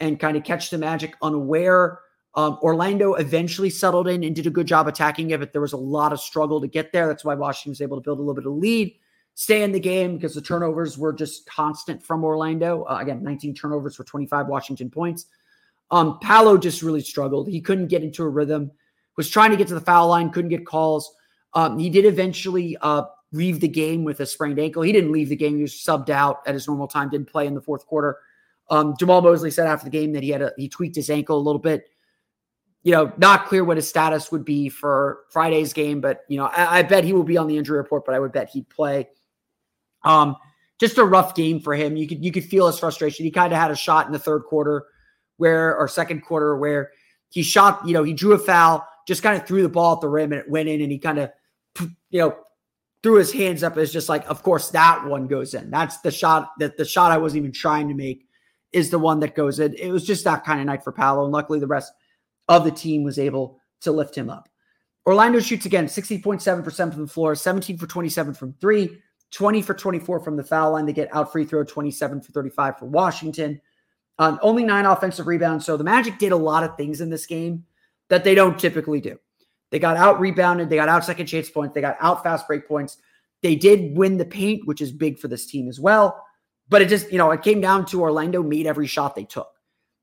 and 0.00 0.20
kind 0.20 0.36
of 0.36 0.44
catch 0.44 0.70
the 0.70 0.78
Magic 0.78 1.14
unaware. 1.22 2.00
Um, 2.36 2.58
Orlando 2.62 3.14
eventually 3.14 3.70
settled 3.70 4.08
in 4.08 4.24
and 4.24 4.34
did 4.34 4.48
a 4.48 4.50
good 4.50 4.66
job 4.66 4.88
attacking 4.88 5.30
it, 5.30 5.38
but 5.38 5.52
there 5.52 5.60
was 5.62 5.72
a 5.72 5.76
lot 5.76 6.12
of 6.12 6.18
struggle 6.18 6.60
to 6.60 6.66
get 6.66 6.92
there. 6.92 7.06
That's 7.06 7.24
why 7.24 7.34
Washington 7.34 7.70
was 7.70 7.80
able 7.80 7.96
to 7.96 8.00
build 8.00 8.18
a 8.18 8.22
little 8.22 8.34
bit 8.34 8.46
of 8.46 8.54
lead 8.54 8.96
stay 9.34 9.62
in 9.62 9.72
the 9.72 9.80
game 9.80 10.14
because 10.14 10.34
the 10.34 10.40
turnovers 10.40 10.96
were 10.96 11.12
just 11.12 11.46
constant 11.46 12.02
from 12.02 12.24
Orlando. 12.24 12.84
Uh, 12.84 12.98
again, 13.00 13.22
19 13.22 13.54
turnovers 13.54 13.96
for 13.96 14.04
25 14.04 14.46
Washington 14.46 14.90
points. 14.90 15.26
Um, 15.90 16.18
Paolo 16.20 16.56
just 16.56 16.82
really 16.82 17.00
struggled. 17.00 17.48
He 17.48 17.60
couldn't 17.60 17.88
get 17.88 18.02
into 18.02 18.22
a 18.22 18.28
rhythm, 18.28 18.70
was 19.16 19.28
trying 19.28 19.50
to 19.50 19.56
get 19.56 19.68
to 19.68 19.74
the 19.74 19.80
foul 19.80 20.08
line, 20.08 20.30
couldn't 20.30 20.50
get 20.50 20.64
calls. 20.64 21.14
Um, 21.52 21.78
he 21.78 21.90
did 21.90 22.04
eventually 22.04 22.76
uh, 22.80 23.04
leave 23.34 23.60
the 23.60 23.68
game 23.68 24.04
with 24.04 24.20
a 24.20 24.26
sprained 24.26 24.58
ankle. 24.58 24.82
He 24.82 24.92
didn't 24.92 25.12
leave 25.12 25.28
the 25.28 25.36
game. 25.36 25.56
He 25.56 25.62
was 25.62 25.72
subbed 25.72 26.08
out 26.08 26.42
at 26.46 26.54
his 26.54 26.68
normal 26.68 26.86
time, 26.86 27.10
didn't 27.10 27.30
play 27.30 27.46
in 27.46 27.54
the 27.54 27.60
fourth 27.60 27.84
quarter. 27.86 28.18
Um, 28.70 28.94
Jamahl 28.94 29.22
Mosley 29.22 29.50
said 29.50 29.66
after 29.66 29.84
the 29.84 29.90
game 29.90 30.12
that 30.12 30.22
he 30.22 30.30
had 30.30 30.40
a, 30.40 30.52
he 30.56 30.68
tweaked 30.68 30.96
his 30.96 31.10
ankle 31.10 31.36
a 31.36 31.42
little 31.42 31.60
bit. 31.60 31.88
You 32.82 32.92
know, 32.92 33.12
not 33.16 33.46
clear 33.46 33.64
what 33.64 33.76
his 33.76 33.88
status 33.88 34.30
would 34.30 34.44
be 34.44 34.68
for 34.68 35.20
Friday's 35.30 35.72
game, 35.72 36.00
but 36.00 36.20
you 36.28 36.36
know, 36.36 36.46
I, 36.46 36.78
I 36.78 36.82
bet 36.82 37.04
he 37.04 37.12
will 37.12 37.24
be 37.24 37.36
on 37.36 37.46
the 37.46 37.56
injury 37.56 37.78
report. 37.78 38.04
But 38.04 38.14
I 38.14 38.18
would 38.18 38.32
bet 38.32 38.50
he'd 38.50 38.68
play. 38.68 39.08
Um, 40.02 40.36
just 40.78 40.98
a 40.98 41.04
rough 41.04 41.34
game 41.34 41.60
for 41.60 41.74
him. 41.74 41.96
You 41.96 42.06
could 42.06 42.24
you 42.24 42.30
could 42.30 42.44
feel 42.44 42.66
his 42.66 42.78
frustration. 42.78 43.24
He 43.24 43.30
kind 43.30 43.52
of 43.52 43.58
had 43.58 43.70
a 43.70 43.76
shot 43.76 44.06
in 44.06 44.12
the 44.12 44.18
third 44.18 44.44
quarter 44.44 44.84
where 45.38 45.76
or 45.76 45.88
second 45.88 46.20
quarter 46.22 46.56
where 46.56 46.90
he 47.30 47.42
shot, 47.42 47.86
you 47.86 47.94
know, 47.94 48.02
he 48.02 48.12
drew 48.12 48.32
a 48.32 48.38
foul, 48.38 48.86
just 49.08 49.22
kind 49.22 49.40
of 49.40 49.46
threw 49.46 49.62
the 49.62 49.68
ball 49.68 49.94
at 49.94 50.00
the 50.00 50.08
rim 50.08 50.32
and 50.32 50.40
it 50.40 50.48
went 50.48 50.68
in 50.68 50.80
and 50.80 50.92
he 50.92 50.98
kind 50.98 51.18
of 51.18 51.30
you 52.10 52.20
know 52.20 52.36
threw 53.04 53.16
his 53.16 53.30
hands 53.30 53.62
up 53.62 53.76
as 53.76 53.92
just 53.92 54.08
like, 54.08 54.26
of 54.30 54.42
course, 54.42 54.70
that 54.70 55.04
one 55.04 55.26
goes 55.26 55.52
in. 55.52 55.70
That's 55.70 55.98
the 55.98 56.10
shot 56.10 56.52
that 56.58 56.78
the 56.78 56.86
shot 56.86 57.12
I 57.12 57.18
wasn't 57.18 57.40
even 57.40 57.52
trying 57.52 57.86
to 57.88 57.94
make 57.94 58.26
is 58.72 58.88
the 58.88 58.98
one 58.98 59.20
that 59.20 59.34
goes 59.34 59.60
in. 59.60 59.74
It 59.74 59.92
was 59.92 60.06
just 60.06 60.24
that 60.24 60.42
kind 60.42 60.58
of 60.58 60.64
night 60.64 60.82
for 60.82 60.90
Paolo. 60.90 61.24
And 61.24 61.32
luckily 61.32 61.60
the 61.60 61.66
rest 61.66 61.92
of 62.48 62.64
the 62.64 62.70
team 62.70 63.04
was 63.04 63.18
able 63.18 63.60
to 63.82 63.92
lift 63.92 64.16
him 64.16 64.30
up. 64.30 64.48
Orlando 65.06 65.38
shoots 65.38 65.66
again 65.66 65.84
60.7% 65.84 66.92
from 66.94 67.02
the 67.02 67.12
floor, 67.12 67.34
17 67.34 67.76
for 67.76 67.86
27 67.86 68.32
from 68.32 68.54
three, 68.54 68.96
20 69.32 69.60
for 69.60 69.74
24 69.74 70.20
from 70.20 70.36
the 70.38 70.42
foul 70.42 70.72
line. 70.72 70.86
They 70.86 70.94
get 70.94 71.14
out 71.14 71.30
free 71.30 71.44
throw, 71.44 71.62
27 71.62 72.22
for 72.22 72.32
35 72.32 72.78
for 72.78 72.86
Washington. 72.86 73.60
Um, 74.18 74.38
only 74.40 74.64
nine 74.64 74.86
offensive 74.86 75.26
rebounds. 75.26 75.66
So 75.66 75.76
the 75.76 75.84
Magic 75.84 76.16
did 76.16 76.32
a 76.32 76.36
lot 76.36 76.64
of 76.64 76.74
things 76.78 77.02
in 77.02 77.10
this 77.10 77.26
game 77.26 77.66
that 78.08 78.24
they 78.24 78.34
don't 78.34 78.58
typically 78.58 79.02
do. 79.02 79.18
They 79.74 79.80
got 79.80 79.96
out 79.96 80.20
rebounded. 80.20 80.70
They 80.70 80.76
got 80.76 80.88
out 80.88 81.04
second 81.04 81.26
chance 81.26 81.50
points. 81.50 81.74
They 81.74 81.80
got 81.80 81.96
out 81.98 82.22
fast 82.22 82.46
break 82.46 82.68
points. 82.68 82.96
They 83.42 83.56
did 83.56 83.96
win 83.96 84.18
the 84.18 84.24
paint, 84.24 84.68
which 84.68 84.80
is 84.80 84.92
big 84.92 85.18
for 85.18 85.26
this 85.26 85.46
team 85.46 85.66
as 85.66 85.80
well. 85.80 86.24
But 86.68 86.80
it 86.80 86.88
just, 86.88 87.10
you 87.10 87.18
know, 87.18 87.32
it 87.32 87.42
came 87.42 87.60
down 87.60 87.84
to 87.86 88.00
Orlando 88.00 88.40
made 88.40 88.68
every 88.68 88.86
shot 88.86 89.16
they 89.16 89.24
took. 89.24 89.50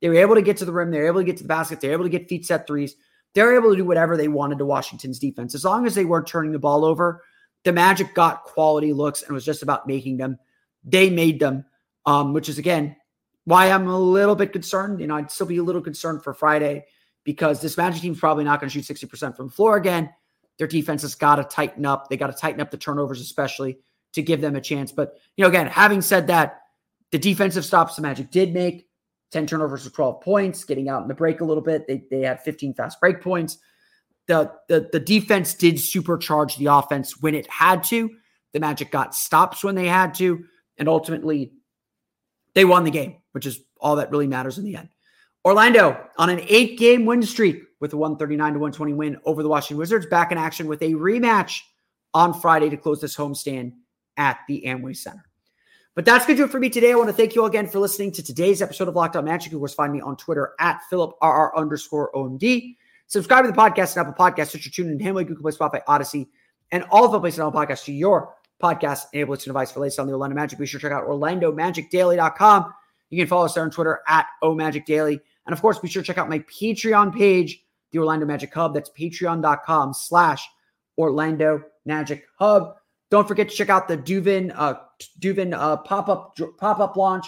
They 0.02 0.10
were 0.10 0.16
able 0.16 0.36
to 0.36 0.42
get 0.42 0.58
to 0.58 0.66
the 0.66 0.74
rim. 0.74 0.92
They 0.92 0.98
were 0.98 1.08
able 1.08 1.22
to 1.22 1.26
get 1.26 1.38
to 1.38 1.44
the 1.44 1.48
basket. 1.48 1.80
They 1.80 1.88
were 1.88 1.94
able 1.94 2.04
to 2.04 2.10
get 2.10 2.28
feet 2.28 2.46
set 2.46 2.68
threes. 2.68 2.98
They 3.34 3.44
were 3.44 3.56
able 3.56 3.70
to 3.70 3.78
do 3.78 3.86
whatever 3.86 4.18
they 4.18 4.28
wanted 4.28 4.58
to 4.58 4.66
Washington's 4.66 5.20
defense. 5.20 5.56
As 5.56 5.64
long 5.64 5.88
as 5.88 5.96
they 5.96 6.04
weren't 6.04 6.28
turning 6.28 6.52
the 6.52 6.60
ball 6.60 6.84
over, 6.84 7.24
the 7.64 7.72
Magic 7.72 8.14
got 8.14 8.44
quality 8.44 8.92
looks 8.92 9.24
and 9.24 9.32
was 9.34 9.46
just 9.46 9.64
about 9.64 9.88
making 9.88 10.18
them. 10.18 10.38
They 10.84 11.10
made 11.10 11.40
them, 11.40 11.64
um, 12.06 12.34
which 12.34 12.50
is 12.50 12.58
again 12.58 12.98
why 13.46 13.72
I'm 13.72 13.88
a 13.88 13.98
little 13.98 14.36
bit 14.36 14.52
concerned. 14.52 15.00
You 15.00 15.08
know, 15.08 15.16
I'd 15.16 15.32
still 15.32 15.48
be 15.48 15.60
a 15.60 15.64
little 15.64 15.82
concerned 15.82 16.26
for 16.26 16.34
Friday 16.34 16.88
because 17.24 17.62
this 17.62 17.78
Magic 17.78 18.02
team's 18.02 18.20
probably 18.20 18.44
not 18.44 18.60
going 18.60 18.70
to 18.70 18.82
shoot 18.82 18.98
60% 18.98 19.36
from 19.36 19.48
the 19.48 19.54
floor 19.54 19.78
again. 19.78 20.10
Their 20.58 20.68
defense 20.68 21.02
has 21.04 21.16
got 21.16 21.36
to 21.36 21.44
tighten 21.44 21.86
up. 21.86 22.10
They 22.10 22.18
got 22.18 22.28
to 22.28 22.34
tighten 22.34 22.62
up 22.62 22.72
the 22.72 22.78
turnovers, 22.78 23.22
especially 23.22 23.80
to 24.14 24.22
give 24.22 24.42
them 24.42 24.56
a 24.56 24.62
chance. 24.62 24.92
But, 24.92 25.18
you 25.38 25.44
know, 25.44 25.50
again, 25.50 25.68
having 25.68 26.02
said 26.02 26.28
that, 26.28 26.62
the 27.12 27.20
defensive 27.20 27.66
stops 27.66 27.96
the 27.96 28.02
Magic 28.02 28.32
did 28.32 28.54
make 28.54 28.88
10 29.32 29.48
turnovers 29.48 29.84
for 29.84 29.90
12 29.90 30.22
points, 30.22 30.64
getting 30.64 30.90
out 30.90 31.02
in 31.02 31.08
the 31.08 31.14
break 31.14 31.42
a 31.42 31.46
little 31.46 31.64
bit. 31.64 31.88
They, 31.88 32.04
they 32.10 32.22
had 32.22 32.42
15 32.42 32.74
fast 32.74 33.00
break 33.00 33.22
points 33.22 33.58
the, 34.28 34.52
the 34.68 34.90
the 34.92 35.00
defense 35.00 35.54
did 35.54 35.76
supercharge 35.76 36.58
the 36.58 36.68
offense 36.68 37.22
when 37.22 37.36
it 37.36 37.48
had 37.48 37.84
to. 37.86 38.10
The 38.54 38.60
Magic 38.60 38.92
got 38.92 39.16
stops 39.16 39.64
when 39.64 39.76
they 39.76 39.88
had 39.88 40.14
to, 40.16 40.46
and 40.78 40.88
ultimately 40.88 41.54
they 42.54 42.66
won 42.66 42.84
the 42.84 42.92
game, 42.92 43.18
which 43.32 43.46
is 43.46 43.60
all 43.80 43.98
that 43.98 44.12
really 44.12 44.28
matters 44.28 44.58
in 44.58 44.64
the 44.64 44.76
end. 44.76 44.90
Orlando 45.44 46.08
on 46.18 46.30
an 46.30 46.42
eight 46.48 46.78
game 46.78 47.06
win 47.06 47.24
streak 47.24 47.64
with 47.80 47.94
a 47.94 47.98
139 47.98 48.54
to 48.54 48.60
120 48.60 48.94
win 48.94 49.18
over 49.26 49.42
the 49.42 49.50
Washington 49.50 49.78
Wizards, 49.78 50.06
back 50.06 50.32
in 50.32 50.38
action 50.38 50.68
with 50.68 50.82
a 50.82 50.94
rematch 50.94 51.62
on 52.14 52.40
Friday 52.40 52.70
to 52.70 52.78
close 52.78 53.02
this 53.02 53.16
homestand 53.16 53.74
at 54.18 54.40
the 54.48 54.64
Amway 54.68 54.96
Center. 54.96 55.26
But 55.96 56.06
that's 56.06 56.26
going 56.26 56.38
to 56.38 56.44
do 56.44 56.46
it 56.46 56.52
for 56.52 56.60
me 56.60 56.70
today. 56.70 56.92
I 56.92 56.96
want 56.96 57.10
to 57.10 57.14
thank 57.14 57.36
you 57.36 57.42
all 57.42 57.48
again 57.48 57.68
for 57.68 57.80
listening 57.80 58.12
to 58.14 58.24
today's 58.24 58.62
episode 58.62 58.88
of 58.88 58.96
Locked 58.96 59.16
On 59.18 59.26
Magic. 59.26 59.52
Of 59.52 59.60
course, 59.60 59.74
find 59.74 59.92
me 59.92 60.00
on 60.00 60.16
Twitter 60.16 60.54
at 60.60 60.80
PhilipRR 60.92 61.56
underscore 61.56 62.12
OMD. 62.14 62.78
Subscribe 63.08 63.44
to 63.44 63.52
the 63.52 63.58
podcast 63.58 63.98
and 63.98 64.08
Apple 64.08 64.14
Podcasts, 64.14 64.50
Stitcher, 64.50 64.70
TuneIn, 64.70 65.02
Hamway, 65.02 65.28
Google 65.28 65.42
Play, 65.42 65.52
Spotify, 65.52 65.82
Odyssey, 65.88 66.30
and 66.72 66.86
all 66.92 67.04
of 67.04 67.12
the 67.12 67.20
places 67.20 67.42
on 67.42 67.52
podcasts 67.52 67.84
to 67.86 67.92
your 67.92 68.36
podcast 68.62 69.08
enable 69.12 69.32
listening 69.32 69.52
device 69.52 69.72
for 69.72 69.82
latest 69.82 70.00
on 70.00 70.08
the 70.08 70.14
Orlando 70.14 70.36
Magic. 70.36 70.58
Be 70.58 70.66
sure 70.66 70.80
to 70.80 70.86
check 70.88 70.94
out 70.94 71.08
OrlandoMagicDaily.com. 71.08 72.74
You 73.10 73.18
can 73.18 73.28
follow 73.28 73.46
us 73.46 73.56
there 73.56 73.64
on 73.64 73.72
Twitter 73.72 74.00
at 74.08 74.28
OMagicDaily. 74.44 75.20
And 75.46 75.54
of 75.54 75.62
course, 75.62 75.80
be 75.80 75.88
sure 75.88 76.02
to 76.02 76.08
check 76.08 76.18
out 76.18 76.30
my 76.30 76.40
Patreon 76.40 77.16
page, 77.16 77.64
the 77.92 78.00
Orlando 78.00 78.26
Magic 78.26 78.54
Hub. 78.54 78.74
That's 78.74 78.90
patreon.com 78.90 79.94
slash 79.94 80.48
Orlando 80.98 81.64
Magic 81.86 82.26
Hub. 82.38 82.76
Don't 83.10 83.28
forget 83.28 83.50
to 83.50 83.56
check 83.56 83.70
out 83.70 83.88
the 83.88 83.98
Duvin 83.98 84.54
uh, 84.56 84.76
Duvin 85.20 85.54
uh, 85.54 85.78
pop-up 85.78 86.38
pop-up 86.58 86.96
launch 86.96 87.26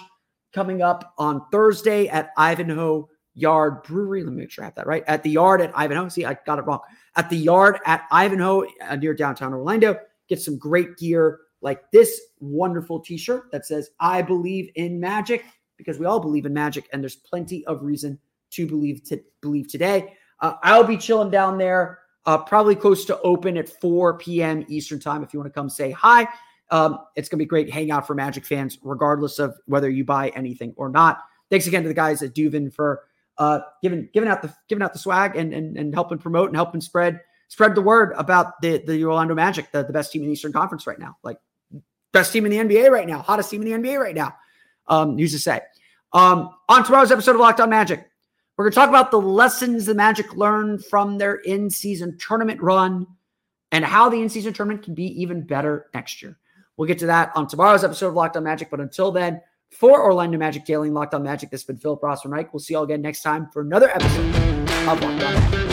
coming 0.53 0.81
up 0.81 1.13
on 1.17 1.41
Thursday 1.51 2.07
at 2.07 2.29
Ivanhoe 2.37 3.09
Yard 3.33 3.83
Brewery. 3.83 4.23
Let 4.23 4.33
me 4.33 4.41
make 4.41 4.51
sure 4.51 4.63
I 4.63 4.67
have 4.67 4.75
that 4.75 4.87
right. 4.87 5.03
At 5.07 5.23
the 5.23 5.31
Yard 5.31 5.61
at 5.61 5.75
Ivanhoe. 5.75 6.07
See, 6.09 6.23
I 6.23 6.37
got 6.45 6.59
it 6.59 6.61
wrong. 6.61 6.79
At 7.15 7.29
the 7.29 7.37
Yard 7.37 7.79
at 7.85 8.05
Ivanhoe 8.11 8.65
uh, 8.87 8.95
near 8.95 9.13
downtown 9.13 9.53
Orlando. 9.53 9.97
Get 10.29 10.39
some 10.39 10.57
great 10.57 10.97
gear 10.97 11.39
like 11.61 11.81
this 11.91 12.21
wonderful 12.39 12.99
T-shirt 12.99 13.51
that 13.51 13.65
says 13.65 13.89
"I 13.99 14.21
believe 14.21 14.69
in 14.75 14.99
magic" 14.99 15.43
because 15.83 15.99
we 15.99 16.05
all 16.05 16.19
believe 16.19 16.45
in 16.45 16.53
magic, 16.53 16.87
and 16.93 17.01
there's 17.01 17.15
plenty 17.15 17.65
of 17.65 17.83
reason 17.83 18.19
to 18.51 18.67
believe 18.67 19.03
to 19.05 19.21
believe 19.41 19.67
today. 19.67 20.15
Uh, 20.39 20.53
I'll 20.63 20.83
be 20.83 20.97
chilling 20.97 21.31
down 21.31 21.57
there, 21.57 21.99
uh, 22.25 22.37
probably 22.37 22.75
close 22.75 23.05
to 23.05 23.19
open 23.21 23.57
at 23.57 23.69
4 23.69 24.17
p.m. 24.17 24.65
Eastern 24.67 24.99
time. 24.99 25.23
If 25.23 25.33
you 25.33 25.39
want 25.39 25.53
to 25.53 25.57
come 25.57 25.69
say 25.69 25.91
hi, 25.91 26.27
um, 26.71 26.99
it's 27.15 27.29
gonna 27.29 27.39
be 27.39 27.45
great 27.45 27.71
hangout 27.71 28.07
for 28.07 28.15
Magic 28.15 28.45
fans, 28.45 28.77
regardless 28.81 29.39
of 29.39 29.55
whether 29.65 29.89
you 29.89 30.03
buy 30.03 30.29
anything 30.29 30.73
or 30.77 30.89
not. 30.89 31.19
Thanks 31.49 31.67
again 31.67 31.83
to 31.83 31.87
the 31.87 31.93
guys 31.93 32.23
at 32.23 32.33
Duvin 32.33 32.73
for 32.73 33.03
uh, 33.37 33.59
giving 33.81 34.09
giving 34.13 34.29
out 34.29 34.41
the 34.41 34.53
giving 34.67 34.83
out 34.83 34.93
the 34.93 34.99
swag 34.99 35.35
and 35.35 35.53
and, 35.53 35.77
and 35.77 35.93
helping 35.93 36.17
promote 36.17 36.49
and 36.49 36.55
helping 36.55 36.81
spread 36.81 37.21
spread 37.47 37.75
the 37.75 37.81
word 37.81 38.13
about 38.15 38.61
the 38.61 38.77
the 38.85 39.03
Orlando 39.03 39.35
Magic, 39.35 39.71
the, 39.71 39.83
the 39.83 39.93
best 39.93 40.11
team 40.11 40.21
in 40.21 40.27
the 40.27 40.33
Eastern 40.33 40.53
Conference 40.53 40.87
right 40.87 40.99
now, 40.99 41.17
like 41.23 41.37
best 42.11 42.31
team 42.31 42.45
in 42.45 42.51
the 42.51 42.57
NBA 42.57 42.89
right 42.89 43.07
now, 43.07 43.19
hottest 43.21 43.49
team 43.49 43.61
in 43.61 43.81
the 43.81 43.89
NBA 43.89 43.99
right 43.99 44.15
now. 44.15 44.35
Um, 44.87 45.17
used 45.17 45.33
to 45.33 45.39
say. 45.39 45.61
Um, 46.13 46.49
on 46.69 46.83
tomorrow's 46.83 47.11
episode 47.11 47.35
of 47.35 47.41
Locked 47.41 47.59
On 47.59 47.69
Magic, 47.69 48.05
we're 48.57 48.65
going 48.65 48.71
to 48.71 48.75
talk 48.75 48.89
about 48.89 49.11
the 49.11 49.19
lessons 49.19 49.85
the 49.85 49.95
Magic 49.95 50.35
learned 50.35 50.85
from 50.85 51.17
their 51.17 51.35
in-season 51.35 52.17
tournament 52.19 52.61
run 52.61 53.07
and 53.71 53.83
how 53.83 54.09
the 54.09 54.21
in-season 54.21 54.53
tournament 54.53 54.83
can 54.83 54.93
be 54.93 55.05
even 55.21 55.41
better 55.41 55.87
next 55.93 56.21
year. 56.21 56.37
We'll 56.77 56.87
get 56.87 56.99
to 56.99 57.07
that 57.07 57.31
on 57.35 57.47
tomorrow's 57.47 57.83
episode 57.83 58.09
of 58.09 58.13
Locked 58.13 58.37
On 58.37 58.43
Magic. 58.43 58.69
But 58.69 58.79
until 58.79 59.11
then, 59.11 59.41
for 59.71 60.03
Orlando 60.03 60.37
Magic 60.37 60.65
Daily 60.65 60.89
and 60.89 60.95
Locked 60.95 61.13
On 61.13 61.23
Magic, 61.23 61.49
this 61.49 61.61
has 61.61 61.67
been 61.67 61.77
Philip 61.77 62.03
Ross 62.03 62.21
from 62.21 62.31
We'll 62.31 62.59
see 62.59 62.73
you 62.73 62.77
all 62.77 62.83
again 62.83 63.01
next 63.01 63.23
time 63.23 63.49
for 63.51 63.61
another 63.61 63.89
episode 63.89 64.35
of 64.35 64.85
Locked 64.85 65.03
On 65.03 65.17
Magic. 65.17 65.72